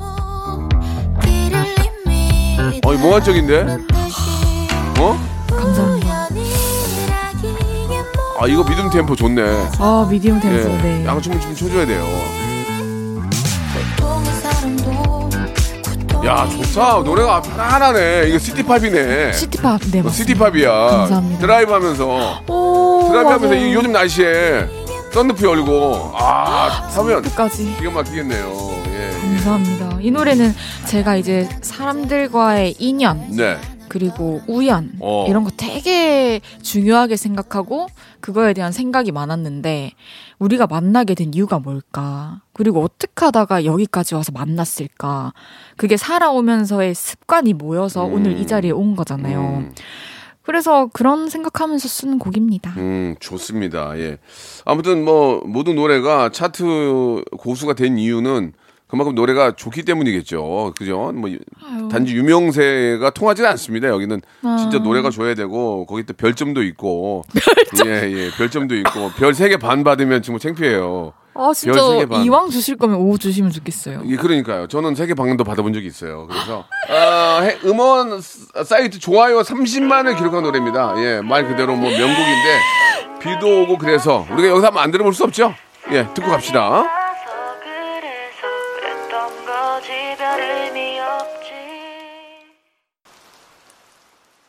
어이 2.84 2.96
몽환적인데? 2.96 3.78
어? 4.98 5.18
감사합니다. 5.48 6.28
아 8.40 8.46
이거 8.48 8.64
미디엄 8.64 8.90
템포 8.90 9.14
좋네. 9.14 9.42
아 9.78 10.08
미디엄 10.10 10.38
예, 10.38 10.40
템포인데 10.40 11.06
양춤을 11.06 11.40
좀 11.40 11.54
쳐줘야 11.54 11.86
돼요. 11.86 12.04
야 16.26 16.48
좋다 16.48 17.02
노래가 17.02 17.40
편안하네. 17.42 18.28
이거 18.28 18.38
city 18.38 18.72
pop이네. 18.72 19.32
city 19.32 19.60
pop 19.60 19.80
네 19.92 20.00
어, 20.00 20.02
맞습니다. 20.04 20.10
city 20.10 20.32
pop이야. 20.32 20.70
감사합니다. 20.72 21.40
드라이브 21.40 21.72
하면서 21.72 22.42
오, 22.48 23.08
드라이브 23.08 23.30
하면서 23.30 23.46
맞아요. 23.54 23.66
이 23.66 23.74
요즘 23.74 23.92
날씨에 23.92 24.66
썬루프 25.12 25.44
열고 25.46 26.12
아 26.16 26.88
타면 26.94 27.22
끝까지 27.22 27.76
기가 27.78 27.90
막히겠네요. 27.92 28.79
예. 29.30 29.34
감사합니다. 29.36 29.98
이 30.00 30.10
노래는 30.10 30.52
제가 30.88 31.16
이제 31.16 31.48
사람들과의 31.62 32.76
인연 32.78 33.30
네. 33.36 33.56
그리고 33.88 34.40
우연 34.46 34.92
어. 35.00 35.26
이런 35.28 35.42
거 35.42 35.50
되게 35.56 36.40
중요하게 36.62 37.16
생각하고 37.16 37.88
그거에 38.20 38.52
대한 38.52 38.70
생각이 38.70 39.10
많았는데 39.10 39.92
우리가 40.38 40.66
만나게 40.68 41.14
된 41.14 41.32
이유가 41.34 41.58
뭘까? 41.58 42.40
그리고 42.52 42.82
어떻게 42.82 43.24
하다가 43.24 43.64
여기까지 43.64 44.14
와서 44.14 44.30
만났을까? 44.32 45.32
그게 45.76 45.96
살아오면서의 45.96 46.94
습관이 46.94 47.52
모여서 47.54 48.06
음. 48.06 48.14
오늘 48.14 48.38
이 48.38 48.46
자리에 48.46 48.70
온 48.70 48.94
거잖아요. 48.94 49.40
음. 49.40 49.74
그래서 50.42 50.88
그런 50.92 51.28
생각하면서 51.28 51.86
쓰는 51.86 52.18
곡입니다. 52.18 52.72
음, 52.76 53.14
좋습니다. 53.20 53.98
예. 53.98 54.18
아무튼 54.64 55.04
뭐 55.04 55.42
모든 55.44 55.76
노래가 55.76 56.30
차트 56.30 57.24
고수가 57.38 57.74
된 57.74 57.98
이유는 57.98 58.54
그만큼 58.90 59.14
노래가 59.14 59.52
좋기 59.54 59.84
때문이겠죠. 59.84 60.74
그죠? 60.76 61.12
뭐 61.14 61.30
아유. 61.30 61.88
단지 61.90 62.14
유명세가 62.16 63.10
통하지는 63.10 63.48
않습니다. 63.50 63.88
여기는 63.88 64.20
아. 64.42 64.56
진짜 64.58 64.78
노래가 64.78 65.10
줘야 65.10 65.34
되고 65.34 65.86
거기 65.86 66.04
또 66.04 66.12
별점도 66.14 66.62
있고 66.64 67.22
예, 67.86 67.90
예. 68.10 68.30
별점도 68.36 68.74
있고 68.76 69.10
별 69.16 69.32
세 69.34 69.48
개 69.48 69.56
반 69.56 69.84
받으면 69.84 70.22
정말 70.22 70.40
창피해요. 70.40 71.12
아 71.34 71.52
진짜. 71.54 71.80
이왕 72.24 72.50
주실 72.50 72.76
거면 72.76 72.96
오 72.96 73.16
주시면 73.16 73.52
좋겠어요. 73.52 74.02
예, 74.06 74.16
그러니까요. 74.16 74.66
저는 74.66 74.96
세계 74.96 75.14
방문도 75.14 75.44
받아본 75.44 75.72
적이 75.72 75.86
있어요. 75.86 76.26
그래서 76.28 76.64
아, 76.88 77.40
해- 77.42 77.56
음원 77.64 78.20
사- 78.20 78.64
사이트 78.64 78.98
좋아요 78.98 79.40
30만을 79.42 80.16
기록한 80.18 80.42
노래입니다. 80.42 80.94
예, 80.98 81.20
말 81.22 81.46
그대로 81.46 81.76
뭐 81.76 81.88
명곡인데 81.88 82.58
비도 83.20 83.62
오고 83.62 83.78
그래서 83.78 84.26
우리가 84.32 84.48
여기서 84.48 84.66
한번 84.66 84.82
안 84.82 84.90
들어볼 84.90 85.14
수 85.14 85.22
없죠? 85.24 85.54
예, 85.92 86.06
듣고 86.14 86.28
갑시다. 86.28 86.84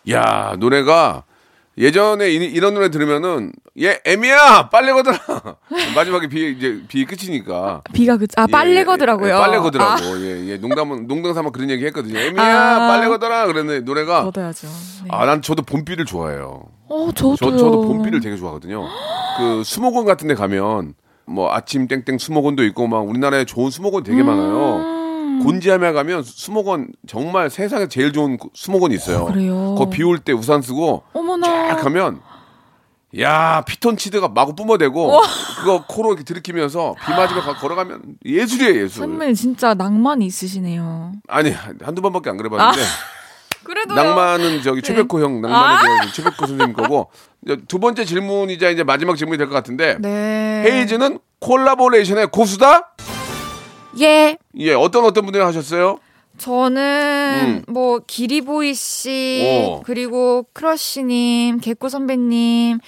야 0.10 0.56
노래가 0.58 1.24
예전에 1.78 2.30
이, 2.30 2.60
런 2.60 2.74
노래 2.74 2.90
들으면은 2.90 3.54
얘 3.80 4.00
애미야 4.06 4.70
빨래 4.70 4.92
거더라 4.92 5.18
마지막에 5.96 6.28
비 6.28 6.52
이제 6.52 6.82
비 6.88 7.06
끝이니까 7.06 7.84
비가 7.94 8.18
그, 8.18 8.28
아, 8.36 8.46
예, 8.48 8.52
빨래 8.52 8.80
예, 8.82 8.84
거더라고요. 8.84 9.30
예, 9.30 9.38
빨래 9.38 9.58
아, 9.58 9.62
거더라고. 9.62 10.20
예, 10.20 10.48
예. 10.50 10.58
농담은 10.58 11.08
농담 11.08 11.34
삼아 11.34 11.52
그런 11.52 11.70
얘기 11.70 11.86
했거든요. 11.86 12.20
애미야 12.20 12.76
아. 12.76 12.88
빨래 12.90 13.08
거더라. 13.08 13.48
그랬는데 13.48 13.86
노래가 13.86 14.24
걷어야죠. 14.24 14.68
네. 14.68 15.08
아, 15.10 15.26
난 15.26 15.42
저도 15.42 15.64
봄비를 15.64 16.06
좋아해요. 16.06 16.64
어, 16.90 17.10
저도요. 17.16 17.36
저 17.38 17.58
저도 17.58 17.82
봄비를 17.88 18.20
되게 18.20 18.36
좋아하거든요. 18.36 18.86
그 19.38 19.64
수목원 19.64 20.06
같은 20.06 20.28
데 20.28 20.36
가면 20.36 20.94
뭐 21.26 21.54
아침 21.54 21.88
땡땡 21.88 22.18
수목원도 22.18 22.66
있고 22.66 22.88
막 22.88 23.00
우리나라에 23.08 23.46
좋은 23.46 23.72
수목원 23.72 24.04
되게 24.04 24.22
많아요. 24.24 25.01
음. 25.42 25.44
곤지암에 25.46 25.92
가면 25.92 26.24
수목원 26.24 26.92
정말 27.08 27.50
세상에 27.50 27.88
제일 27.88 28.14
좋은 28.14 28.38
그 28.38 28.48
수목원이 28.54 28.96
있어요. 28.96 29.26
그래요? 29.26 29.76
거 29.78 29.90
비 29.90 30.04
올 30.04 30.20
때 30.20 30.32
우산 30.34 30.62
쓰고 30.62 31.04
어머나. 31.14 31.48
쫙 31.76 31.82
가면 31.82 32.22
야 33.20 33.62
피톤치드가 33.68 34.30
마구 34.30 34.56
뿜어대고 34.56 35.20
그거 35.60 35.84
코로 35.88 36.10
이렇게 36.10 36.24
들이키면서 36.24 36.96
비 37.06 37.12
맞으면 37.12 37.44
가- 37.44 37.56
걸어가면 37.56 38.02
예술이에요 38.26 38.84
예술. 38.84 39.00
선배님 39.04 39.36
진짜 39.36 39.74
낭만이 39.74 40.26
있으시네요. 40.26 41.12
아니 41.28 41.52
한두 41.52 42.02
번밖에 42.02 42.30
안 42.30 42.38
그래봤는데 42.38 42.82
그래도 43.64 43.94
낭만은 43.94 44.62
저기 44.64 44.82
최백호 44.82 45.22
형 45.22 45.42
낭만의 45.42 46.08
그 46.08 46.14
최백호 46.14 46.48
선생님 46.48 46.74
거고 46.74 47.12
두 47.68 47.80
번째 47.80 48.06
질문이자 48.06 48.70
이제 48.70 48.84
마지막 48.84 49.18
질문이 49.18 49.38
될 49.38 49.48
것 49.50 49.54
같은데 49.56 49.98
네. 50.00 50.64
헤이즈는 50.66 51.20
콜라보레이션의 51.42 52.28
고수다? 52.32 52.94
예. 54.00 54.38
예 54.58 54.74
어떤 54.74 55.06
어떤 55.06 55.26
분들이 55.26 55.44
하셨어요? 55.44 56.00
저는 56.38 57.64
뭐 57.68 58.00
기리보이 58.06 58.74
씨 58.74 59.42
음. 59.44 59.66
오. 59.70 59.82
그리고 59.84 60.46
크러쉬님, 60.54 61.60
개코 61.60 61.90
선배님, 61.90 62.80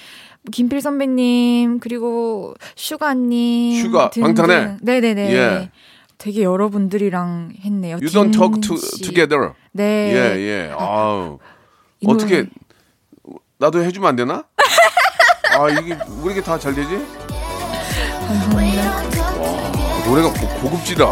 김필 0.52 0.82
선배님 0.82 1.80
그리고 1.80 2.56
슈가님, 2.76 3.82
슈가. 3.82 4.10
방탄의? 4.12 4.78
네네네. 4.82 5.34
예. 5.36 5.72
되게 6.18 6.44
여러분들이랑 6.44 7.54
했네요. 7.66 7.96
You 7.98 8.08
don't 8.08 8.32
talk 8.34 8.62
to, 8.62 8.76
together. 9.04 9.52
네. 9.74 9.84
예 10.14 10.40
예. 10.40 10.72
아우 10.78 11.40
이 12.00 12.06
어떻게. 12.08 12.46
나도 13.58 13.84
해주면 13.84 14.10
안 14.10 14.16
되나? 14.16 14.44
아 15.58 15.70
이게 15.70 15.94
왜 16.24 16.26
이렇게 16.34 16.42
다 16.42 16.58
잘 16.58 16.74
되지? 16.74 16.90
감사합니다. 18.28 19.13
노래가 20.06 20.30
고, 20.32 20.70
급지다 20.70 21.06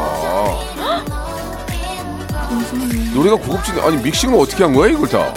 노래가 3.13 3.36
고급지다. 3.36 3.86
아니 3.86 3.97
믹싱을 3.97 4.39
어떻게 4.39 4.63
한 4.63 4.73
거야 4.73 4.89
이걸 4.89 5.08
다? 5.10 5.34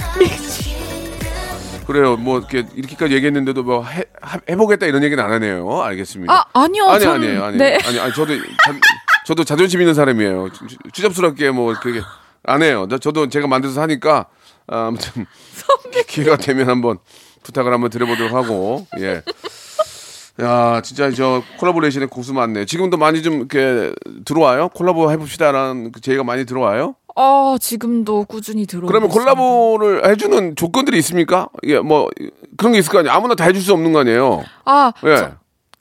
그래요. 1.87 2.17
뭐 2.17 2.39
이렇게 2.39 2.65
이렇게까지 2.75 3.15
얘기했는데도 3.15 3.63
뭐 3.63 3.85
해, 3.85 4.05
하- 4.23 4.39
해보겠다 4.49 4.87
이런 4.87 5.03
얘기는 5.03 5.23
안 5.23 5.33
하네요. 5.33 5.83
알겠습니다. 5.83 6.33
아 6.33 6.45
아니요. 6.53 6.87
아니 6.89 7.05
저는- 7.05 7.09
아니에요. 7.15 7.45
아니 7.45 7.57
네. 7.59 7.79
아니 7.85 7.99
아니 7.99 8.15
저도 8.15 8.37
자, 8.39 8.75
저도 9.27 9.45
자존심 9.45 9.81
있는 9.81 9.93
사람이에요. 9.95 10.49
추잡스럽게 10.93 11.51
뭐 11.51 11.75
그게 11.75 12.01
안 12.45 12.63
해요. 12.63 12.87
나- 12.89 12.99
저도 12.99 13.29
제가 13.29 13.49
만들어서 13.49 13.83
하니까 13.83 14.27
아, 14.67 14.87
아무튼 14.87 15.27
기회가 16.09 16.37
되면 16.37 16.69
한번 16.71 16.99
부탁을 17.43 17.73
한번 17.73 17.91
드려보도록 17.91 18.33
하고 18.33 18.87
예. 19.01 19.23
야 20.43 20.81
진짜 20.83 21.11
저 21.13 21.43
콜라보레이션의 21.59 22.09
고수 22.09 22.33
많네. 22.33 22.65
지금도 22.65 22.97
많이 22.97 23.23
좀 23.23 23.35
이렇게 23.35 23.93
들어와요. 24.25 24.69
콜라보 24.71 25.11
해봅시다라는 25.13 25.93
그 25.93 26.01
제의가 26.01 26.25
많이 26.25 26.45
들어와요. 26.45 26.97
어, 27.17 27.57
지금도 27.61 28.25
꾸준히 28.25 28.67
들어오고 28.67 28.89
그러면 28.89 29.09
있습니다. 29.09 29.33
콜라보를 29.35 30.11
해주는 30.11 30.57
조건들이 30.57 30.99
있습니까? 30.99 31.49
예, 31.65 31.79
뭐 31.79 32.09
그런 32.57 32.73
게 32.73 32.81
있을 32.81 32.91
거 32.91 32.99
아니에요. 32.99 33.13
아무나 33.15 33.37
다 33.37 33.45
해줄 33.45 33.63
수 33.63 33.73
없는 33.73 33.93
거 33.93 34.01
아니에요. 34.01 34.43
아, 34.65 34.93
예. 35.07 35.17
저- 35.17 35.33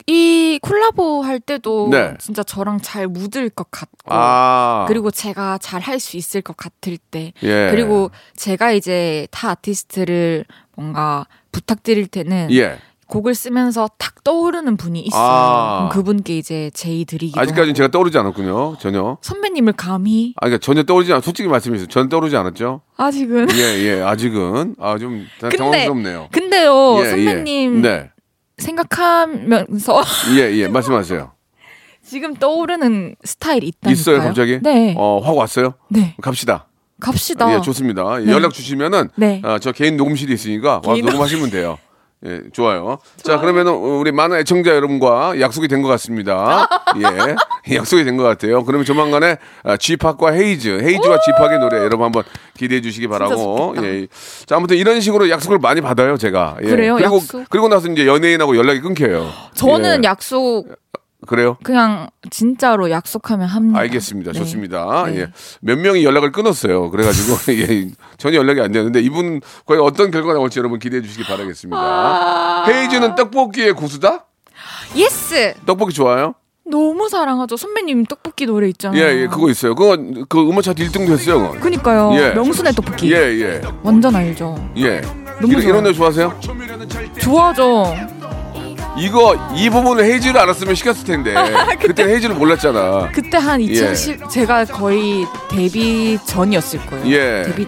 이 0.06 0.60
콜라보 0.62 1.22
할 1.24 1.39
때도 1.39 1.88
네. 1.89 2.13
진짜 2.20 2.44
저랑 2.44 2.82
잘 2.82 3.08
묻을 3.08 3.50
것 3.50 3.72
같고 3.72 4.13
아, 4.13 4.84
그리고 4.89 5.10
제가 5.12 5.58
잘 5.60 5.80
할 5.82 5.98
수 6.00 6.18
있을 6.18 6.42
것 6.42 6.58
같을 6.58 6.98
때 6.98 7.32
예. 7.42 7.70
그리고 7.72 8.12
제가 8.36 8.74
이제 8.74 9.28
타 9.32 9.52
아티스트를 9.52 10.44
뭔가 10.76 11.26
부탁드릴 11.54 12.08
때는 12.08 12.50
예. 12.52 12.78
곡을 13.13 13.36
쓰면서 13.36 13.88
탁 13.99 14.23
떠오르는 14.23 14.76
분이 14.76 14.99
있어요. 15.02 15.21
아. 15.21 15.89
그분께 15.91 16.36
이제 16.36 16.71
제의 16.73 17.06
드리기도 17.06 17.39
아직까지는 17.39 17.69
하고. 17.69 17.73
제가 17.78 17.91
떠오르지 17.91 18.17
않았군요. 18.17 18.78
전혀. 18.80 19.17
선배님을 19.21 19.73
감히 19.73 20.34
아, 20.38 20.47
그러니까 20.47 20.60
전혀 20.65 20.82
떠오르지 20.82 21.13
않. 21.13 21.21
솔직히 21.21 21.47
말씀해주세요. 21.47 21.88
전혀 21.89 22.10
떠오르지 22.10 22.36
않았죠. 22.36 22.82
아직은 22.97 23.49
예, 23.54 23.60
예. 23.86 24.02
아직은 24.02 24.78
아좀 24.80 25.28
근데- 25.39 25.58
당황스럽네요. 25.58 26.30
근데요 26.32 26.99
예, 27.02 27.10
선배님 27.12 27.78
예. 27.78 27.82
네. 27.82 28.10
생각하면서 28.58 30.04
예, 30.38 30.52
예. 30.58 30.67
말씀하세요. 30.69 31.32
지금 32.04 32.34
떠오르는 32.34 33.15
스타일이 33.23 33.67
있다니까요. 33.67 33.93
있어요, 33.93 34.19
갑자기? 34.21 34.60
네, 34.62 34.93
어, 34.97 35.21
확 35.23 35.38
왔어요? 35.38 35.76
네, 35.89 36.15
갑시다. 36.21 36.67
갑시다. 36.99 37.54
예, 37.56 37.62
좋습니다. 37.62 38.21
예, 38.21 38.26
네. 38.26 38.32
연락 38.32 38.54
주시면은 38.54 39.10
네. 39.15 39.41
아, 39.43 39.60
저 39.60 39.71
개인 39.71 39.97
녹음실이 39.97 40.34
있으니까 40.34 40.76
와서 40.78 40.93
개인 40.93 41.06
녹음하시면 41.06 41.49
돼요. 41.52 41.78
예, 42.25 42.39
좋아요. 42.53 42.99
자, 43.21 43.38
그러면은 43.39 43.73
우리 43.73 44.12
많은 44.13 44.38
애청자 44.38 44.73
여러분과 44.73 45.39
약속이 45.41 45.67
된 45.67 45.81
것 45.81 45.89
같습니다. 45.89 46.67
예, 46.97 47.36
약속이 47.75 48.05
된 48.05 48.15
것 48.15 48.23
같아요. 48.23 48.63
그러면 48.63 48.86
조만간에 48.86 49.38
아, 49.63 49.75
G팍과 49.75 50.31
헤이즈, 50.31 50.79
헤이즈와 50.83 51.17
G팍의 51.25 51.59
노래 51.59 51.77
여러분 51.79 52.05
한번 52.05 52.23
기대해 52.57 52.79
주시기 52.81 53.07
바라고. 53.09 53.73
좋겠다. 53.75 53.88
예. 53.88 54.07
자, 54.45 54.55
아무튼 54.55 54.77
이런 54.77 55.01
식으로 55.01 55.29
약속을 55.29 55.59
많이 55.59 55.81
받아요, 55.81 56.15
제가. 56.17 56.57
예. 56.63 56.69
그래요? 56.69 56.95
그리고 56.95 57.15
약속? 57.17 57.43
그리고 57.49 57.67
나서 57.67 57.89
이제 57.89 58.07
연예인하고 58.07 58.55
연락이 58.55 58.79
끊겨요. 58.79 59.29
저는 59.55 60.03
예. 60.05 60.07
약속 60.07 60.67
그래요? 61.27 61.57
그냥 61.63 62.07
진짜로 62.29 62.89
약속하면 62.89 63.47
합니다. 63.47 63.79
알겠습니다. 63.79 64.31
네. 64.31 64.39
좋습니다. 64.39 65.05
네. 65.07 65.19
예. 65.19 65.27
몇 65.62 65.77
명이 65.79 66.03
연락을 66.03 66.31
끊었어요. 66.31 66.89
그래가지고 66.91 67.38
예, 67.53 67.89
전혀 68.17 68.38
연락이 68.38 68.62
안 68.62 68.71
되는데 68.71 68.99
이분 69.01 69.41
과연 69.65 69.81
어떤 69.83 70.12
결과가 70.12 70.33
나올지 70.33 70.59
여러분 70.59 70.79
기대해 70.79 71.01
주시기 71.01 71.23
바라겠습니다. 71.25 71.77
아. 71.79 72.65
헤이즈는 72.67 73.15
떡볶이의 73.15 73.73
고수다? 73.73 74.25
Yes. 74.95 75.54
떡볶이 75.65 75.93
좋아요? 75.93 76.36
너무 76.65 77.09
사랑하죠. 77.09 77.57
선배님 77.57 78.05
떡볶이 78.05 78.45
노래 78.45 78.69
있잖아요. 78.69 79.01
예, 79.01 79.21
예, 79.23 79.27
그거 79.27 79.49
있어요. 79.49 79.75
그거 79.75 79.97
그 80.29 80.39
음원 80.39 80.62
차트 80.62 80.81
1등도 80.88 81.12
했어요. 81.12 81.49
그거. 81.51 81.59
그니까요. 81.59 82.12
예. 82.15 82.31
명순의 82.33 82.73
떡볶이. 82.73 83.12
예, 83.12 83.17
예, 83.17 83.62
완전 83.83 84.15
알죠. 84.15 84.55
예. 84.77 85.01
너무 85.41 85.51
이런, 85.51 85.62
이런 85.62 85.62
좋아요. 85.62 85.81
노래 85.81 85.93
좋아하세요? 85.93 86.39
좋아하죠. 87.19 87.95
이거 88.97 89.36
이 89.56 89.69
부분을 89.69 90.03
헤이즈를 90.06 90.39
알았으면 90.39 90.75
시켰을 90.75 91.03
텐데 91.06 91.34
그때 91.82 92.03
헤이즈를 92.03 92.36
몰랐잖아. 92.36 93.10
그때 93.12 93.38
한 93.38 93.60
2010 93.62 94.29
제가 94.29 94.65
거의 94.65 95.25
데뷔 95.49 96.17
전이었을 96.25 96.86
거예요. 96.86 97.06
예. 97.08 97.43
데뷔 97.43 97.67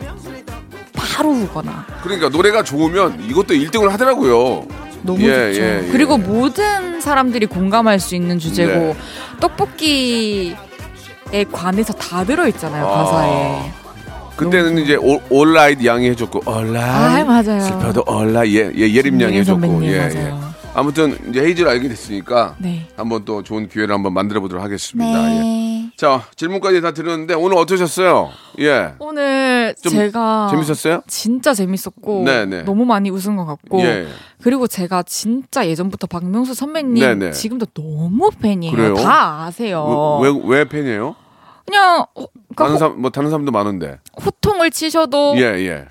바로 0.94 1.34
후거나. 1.34 1.86
그러니까 2.04 2.30
노래가 2.30 2.64
좋으면 2.64 3.24
이것도 3.30 3.54
1등을 3.54 3.90
하더라고요. 3.90 4.68
너무 5.02 5.22
예, 5.22 5.54
좋죠. 5.54 5.62
예, 5.62 5.84
예. 5.86 5.92
그리고 5.92 6.18
모든 6.18 7.00
사람들이 7.00 7.46
공감할 7.46 8.00
수 8.00 8.16
있는 8.16 8.40
주제고 8.40 8.72
네. 8.72 8.96
떡볶이에 9.40 10.56
관해서 11.52 11.94
다 11.94 12.24
들어 12.24 12.48
있잖아요 12.48 12.86
아. 12.86 13.04
가사에. 13.04 13.72
그때는 14.36 14.80
이제 14.80 14.96
올, 14.96 15.20
올라이트 15.30 15.86
양이 15.86 16.10
해줬고 16.10 16.42
아 16.46 16.58
올라이트 16.58 17.26
맞아요. 17.26 17.62
슬퍼도 17.62 18.04
올라 18.08 18.46
예, 18.48 18.70
예 18.76 18.94
예림 18.94 19.22
양이 19.22 19.38
해줬고 19.38 19.62
선배님, 19.62 19.84
예, 19.86 19.98
맞아요. 20.00 20.42
예. 20.52 20.55
아무튼 20.76 21.18
이제 21.30 21.42
헤이즈를 21.42 21.70
알게 21.70 21.88
됐으니까 21.88 22.56
네. 22.60 22.88
한번 22.98 23.24
또 23.24 23.42
좋은 23.42 23.70
기회를 23.70 23.94
한번 23.94 24.14
만들어 24.14 24.42
보도록 24.42 24.64
하겠습니다. 24.64 25.36
예. 25.36 25.40
네. 25.40 25.92
자 25.96 26.24
질문까지 26.36 26.82
다 26.82 26.92
드렸는데 26.92 27.34
오늘 27.34 27.58
어떠셨어요? 27.58 28.30
예 28.60 28.94
오늘 29.00 29.74
좀 29.82 29.94
제가 29.94 30.50
재밌었어요? 30.52 31.02
진짜 31.08 31.54
재밌었고 31.54 32.24
네, 32.26 32.46
네. 32.46 32.64
너무 32.64 32.84
많이 32.84 33.10
웃은 33.10 33.38
것 33.38 33.46
같고 33.46 33.80
예. 33.82 34.06
그리고 34.42 34.68
제가 34.68 35.04
진짜 35.04 35.66
예전부터 35.66 36.08
박명수 36.08 36.54
선배님 36.54 36.96
네, 36.96 37.16
네. 37.16 37.32
지금도 37.32 37.68
너무 37.68 38.30
팬이에요. 38.42 38.76
그래요? 38.76 38.96
다 38.96 39.46
아세요. 39.46 40.20
왜, 40.22 40.30
왜, 40.30 40.42
왜 40.44 40.66
팬이에요? 40.66 41.16
그냥 41.66 42.06
어, 42.14 42.26
그러니까 42.54 42.56
다른 42.56 42.74
호, 42.74 42.78
사람 42.78 43.02
뭐 43.02 43.10
다른 43.10 43.30
사람도 43.30 43.52
많은데 43.52 44.00
호통을 44.24 44.72
치셔도 44.72 45.36
예 45.38 45.44
예. 45.66 45.86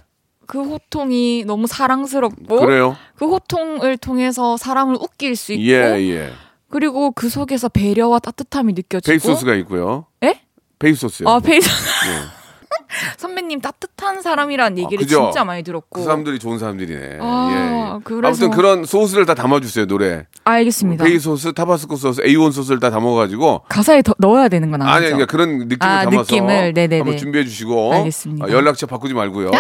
그 0.47 0.63
호통이 0.63 1.45
너무 1.47 1.67
사랑스럽고 1.67 2.61
그래요? 2.61 2.97
그 3.17 3.27
호통을 3.27 3.97
통해서 3.99 4.57
사람을 4.57 4.97
웃길 4.97 5.37
수 5.37 5.53
있고 5.53 5.65
예 5.65 5.77
예. 6.11 6.33
그리고 6.69 7.13
그 7.13 7.29
속에서 7.29 7.69
배려와 7.69 8.19
따뜻함이 8.19 8.73
느껴지고 8.73 9.11
베이소스가 9.13 9.55
있고요. 9.57 10.07
에? 10.23 10.41
베이소스요. 10.79 11.29
아 11.29 11.41
베이소 11.41 11.71
예. 11.71 12.44
선배님 13.19 13.61
따뜻한 13.61 14.23
사람이라는 14.23 14.79
얘기를 14.79 15.05
그죠? 15.05 15.25
진짜 15.25 15.45
많이 15.45 15.63
들었고 15.63 15.87
그 16.01 16.03
사람들이 16.03 16.39
좋은 16.39 16.59
사람들이네. 16.59 17.19
아, 17.21 17.49
예, 17.51 17.97
예. 17.97 18.01
그래서- 18.05 18.27
아무튼 18.27 18.51
그런 18.51 18.85
소스를 18.85 19.27
다 19.27 19.35
담아주세요 19.35 19.87
노래. 19.87 20.27
알겠습니다. 20.45 21.05
베이 21.05 21.19
소스, 21.19 21.53
타바스코 21.53 21.97
소스, 21.97 22.23
A1 22.23 22.53
소스를 22.53 22.81
다 22.81 22.91
담아가지고 22.91 23.63
가사에 23.69 24.03
더 24.03 24.15
넣어야 24.19 24.49
되는 24.49 24.71
건 24.71 24.83
아니죠? 24.83 24.95
아니 24.95 25.05
그러니까 25.07 25.27
그런 25.27 25.59
느낌을 25.69 25.79
아, 25.81 26.05
담아서 26.05 26.21
느낌을? 26.23 26.73
네네네. 26.75 26.99
한번 26.99 27.17
준비해 27.17 27.45
주시고 27.45 27.95
알겠습니다. 27.95 28.47
어, 28.47 28.51
연락처 28.51 28.87
바꾸지 28.87 29.15
말고요. 29.15 29.47
예, 29.53 29.59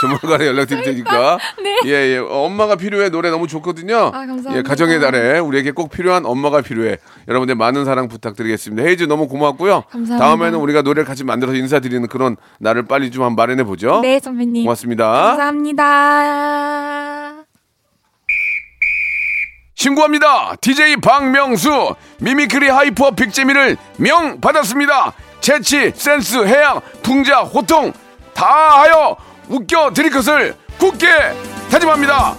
조만간에 0.00 0.46
연락 0.46 0.66
드릴 0.66 0.82
테니까. 0.82 1.38
네. 1.62 1.76
예, 1.86 1.90
예. 2.14 2.18
어, 2.18 2.44
엄마가 2.44 2.76
필요해 2.76 3.10
노래 3.10 3.30
너무 3.30 3.46
좋거든요. 3.46 3.96
아, 3.96 4.10
감사합니다. 4.10 4.56
예, 4.56 4.62
가정의 4.62 5.00
달에 5.00 5.38
우리에게 5.38 5.70
꼭 5.70 5.90
필요한 5.90 6.26
엄마가 6.26 6.62
필요해. 6.62 6.96
여러분들 7.28 7.54
많은 7.54 7.84
사랑 7.84 8.08
부탁드리겠습니다. 8.08 8.82
헤이즈 8.86 9.04
너무 9.04 9.28
고맙고요. 9.28 9.84
감사합니다. 9.90 10.18
다음에는 10.18 10.58
우리가 10.58 10.82
노래를 10.82 11.04
같이 11.04 11.24
만들어서 11.24 11.56
인사드리는 11.56 12.06
그런 12.08 12.36
날을 12.58 12.86
빨리 12.86 13.10
좀 13.10 13.24
한번 13.24 13.44
마련해 13.44 13.64
보죠. 13.64 14.00
네 14.00 14.18
선배님 14.20 14.64
고맙습니다. 14.64 15.12
감사합니다. 15.36 17.34
신고합니다. 19.74 20.54
DJ 20.60 20.96
박명수 20.96 21.94
미미크리 22.20 22.68
하이퍼 22.68 23.10
빅재미를 23.10 23.76
명 23.98 24.40
받았습니다. 24.40 25.12
재치, 25.40 25.92
센스, 25.94 26.46
해양, 26.46 26.80
풍자, 27.02 27.40
호통 27.40 27.92
다하여 28.32 29.16
웃겨 29.48 29.92
드릴 29.92 30.10
것을 30.10 30.54
굳게 30.78 31.06
다짐합니다. 31.70 32.34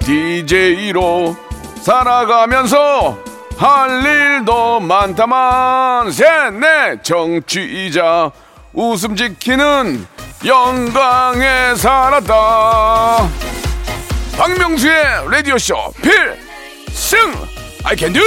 DJ로 0.00 1.36
살아가면서 1.82 3.16
할 3.56 4.04
일도 4.04 4.80
많다만 4.80 6.10
셋넷 6.10 7.04
정취이자 7.04 8.32
웃음 8.76 9.16
지키는 9.16 10.06
영광에 10.44 11.74
살았다. 11.76 13.26
박명수의 14.36 14.94
라디오쇼 15.30 15.74
필승! 16.02 17.18
I 17.84 17.96
can 17.96 18.12
do! 18.12 18.22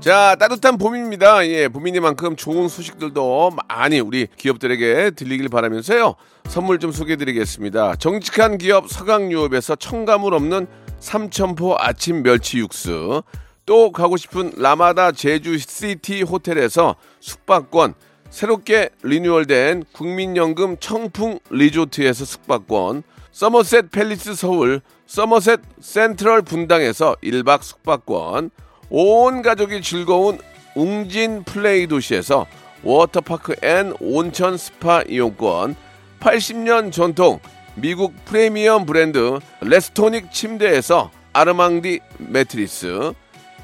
자 0.00 0.34
따뜻한 0.34 0.78
봄입니다. 0.78 1.46
예 1.46 1.68
봄이니만큼 1.68 2.34
좋은 2.34 2.66
소식들도 2.66 3.52
많이 3.68 4.00
우리 4.00 4.26
기업들에게 4.36 5.12
들리길 5.12 5.48
바라면서요. 5.48 6.16
선물 6.48 6.80
좀 6.80 6.90
소개해드리겠습니다. 6.90 7.94
정직한 8.00 8.58
기업 8.58 8.90
서강유업에서 8.90 9.76
첨가물 9.76 10.34
없는 10.34 10.66
삼천포 11.02 11.76
아침 11.78 12.22
멸치 12.22 12.58
육수 12.58 13.24
또 13.66 13.90
가고 13.90 14.16
싶은 14.16 14.52
라마다 14.56 15.10
제주 15.10 15.58
시티 15.58 16.22
호텔에서 16.22 16.94
숙박권 17.20 17.94
새롭게 18.30 18.88
리뉴얼된 19.02 19.84
국민연금 19.92 20.78
청풍 20.78 21.38
리조트에서 21.50 22.24
숙박권, 22.24 23.02
서머셋 23.30 23.90
팰리스 23.90 24.34
서울, 24.34 24.80
서머셋 25.06 25.60
센트럴 25.80 26.40
분당에서 26.40 27.14
1박 27.22 27.62
숙박권, 27.62 28.50
온 28.88 29.42
가족이 29.42 29.82
즐거운 29.82 30.38
웅진 30.74 31.44
플레이 31.44 31.86
도시에서 31.86 32.46
워터파크 32.82 33.56
and 33.62 33.92
온천 34.00 34.56
스파 34.56 35.02
이용권, 35.02 35.76
80년 36.20 36.90
전통 36.90 37.38
미국 37.74 38.14
프리미엄 38.24 38.84
브랜드 38.84 39.38
레스토닉 39.60 40.30
침대에서 40.30 41.10
아르망디 41.32 42.00
매트리스, 42.18 43.14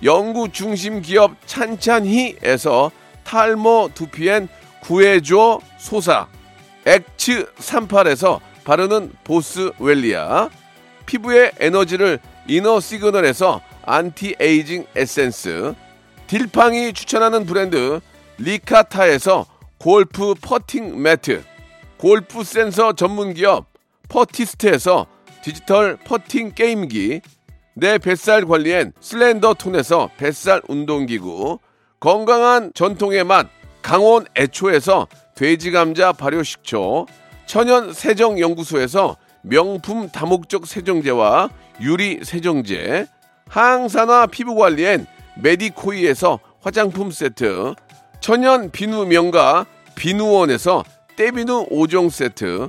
연구 0.02 0.50
중심 0.50 1.02
기업 1.02 1.34
찬찬히에서 1.46 2.90
탈모 3.24 3.90
두피엔 3.94 4.48
구해줘 4.80 5.60
소사 5.76 6.26
엑츠 6.86 7.52
38에서 7.56 8.40
바르는 8.64 9.12
보스 9.24 9.70
웰리아 9.78 10.48
피부의 11.04 11.52
에너지를 11.58 12.18
이너 12.46 12.80
시그널에서 12.80 13.60
안티에이징 13.84 14.86
에센스, 14.96 15.74
딜팡이 16.26 16.92
추천하는 16.94 17.44
브랜드 17.44 18.00
리카타에서 18.38 19.46
골프 19.78 20.34
퍼팅 20.40 21.02
매트, 21.02 21.42
골프 21.98 22.44
센서 22.44 22.94
전문 22.94 23.34
기업 23.34 23.67
퍼티스트에서 24.08 25.06
디지털 25.42 25.96
퍼팅 25.96 26.52
게임기, 26.54 27.20
내 27.74 27.98
뱃살 27.98 28.44
관리엔 28.46 28.92
슬렌더 29.00 29.54
톤에서 29.54 30.10
뱃살 30.16 30.62
운동기구, 30.68 31.58
건강한 32.00 32.72
전통의 32.74 33.24
맛 33.24 33.46
강원 33.82 34.26
애초에서 34.36 35.06
돼지 35.34 35.70
감자 35.70 36.12
발효 36.12 36.42
식초, 36.42 37.06
천연 37.46 37.92
세정 37.92 38.40
연구소에서 38.40 39.16
명품 39.42 40.08
다목적 40.10 40.66
세정제와 40.66 41.48
유리 41.80 42.20
세정제, 42.22 43.06
항산화 43.48 44.26
피부 44.26 44.54
관리엔 44.56 45.06
메디코이에서 45.40 46.40
화장품 46.60 47.10
세트, 47.10 47.74
천연 48.20 48.70
비누 48.70 49.06
명가 49.06 49.64
비누원에서 49.94 50.84
때비누 51.16 51.68
5종 51.70 52.10
세트, 52.10 52.68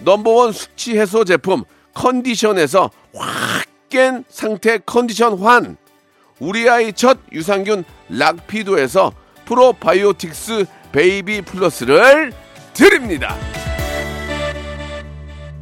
넘버원 0.00 0.52
숙취 0.52 0.98
해소 0.98 1.24
제품 1.24 1.64
컨디션에서 1.94 2.90
확 3.14 3.68
깬 3.90 4.22
상태 4.28 4.76
컨디션 4.84 5.38
환, 5.38 5.78
우리 6.40 6.68
아이 6.68 6.92
첫 6.92 7.16
유산균 7.32 7.84
락피도에서 8.10 9.12
프로바이오틱스 9.46 10.66
베이비 10.92 11.40
플러스를 11.40 12.34
드립니다. 12.74 13.34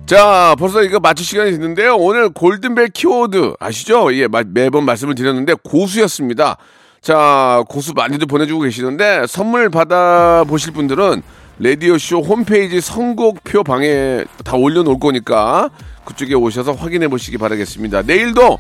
자, 0.06 0.56
벌써 0.58 0.82
이거 0.82 0.98
맞출 0.98 1.24
시간이 1.24 1.52
됐는데요. 1.52 1.94
오늘 1.96 2.28
골든벨 2.30 2.88
키워드 2.88 3.54
아시죠? 3.60 4.12
예, 4.14 4.26
마- 4.26 4.42
매번 4.44 4.84
말씀을 4.84 5.14
드렸는데 5.14 5.54
고수였습니다. 5.62 6.56
자, 7.00 7.62
고수 7.68 7.92
많이들 7.94 8.26
보내주고 8.26 8.62
계시는데 8.62 9.26
선물 9.28 9.70
받아 9.70 10.44
보실 10.48 10.72
분들은 10.72 11.22
라디오쇼 11.58 12.20
홈페이지 12.20 12.80
선곡표 12.80 13.64
방에 13.64 14.24
다 14.44 14.56
올려놓을 14.56 14.98
거니까 14.98 15.70
그쪽에 16.04 16.34
오셔서 16.34 16.72
확인해 16.72 17.08
보시기 17.08 17.38
바라겠습니다. 17.38 18.02
내일도 18.02 18.58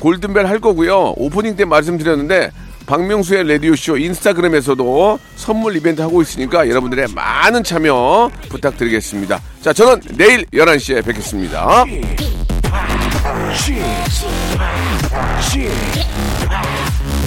골든벨 0.00 0.46
할 0.46 0.58
거고요. 0.60 1.14
오프닝 1.16 1.56
때 1.56 1.64
말씀드렸는데 1.64 2.50
박명수의 2.86 3.46
라디오쇼 3.48 3.98
인스타그램에서도 3.98 5.18
선물 5.36 5.76
이벤트 5.76 6.00
하고 6.00 6.22
있으니까 6.22 6.68
여러분들의 6.68 7.08
많은 7.14 7.62
참여 7.62 8.30
부탁드리겠습니다. 8.48 9.40
자, 9.60 9.72
저는 9.74 10.00
내일 10.16 10.46
11시에 10.46 11.04
뵙겠습니다. 11.04 11.84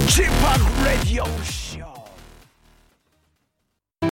라디오 0.04 0.71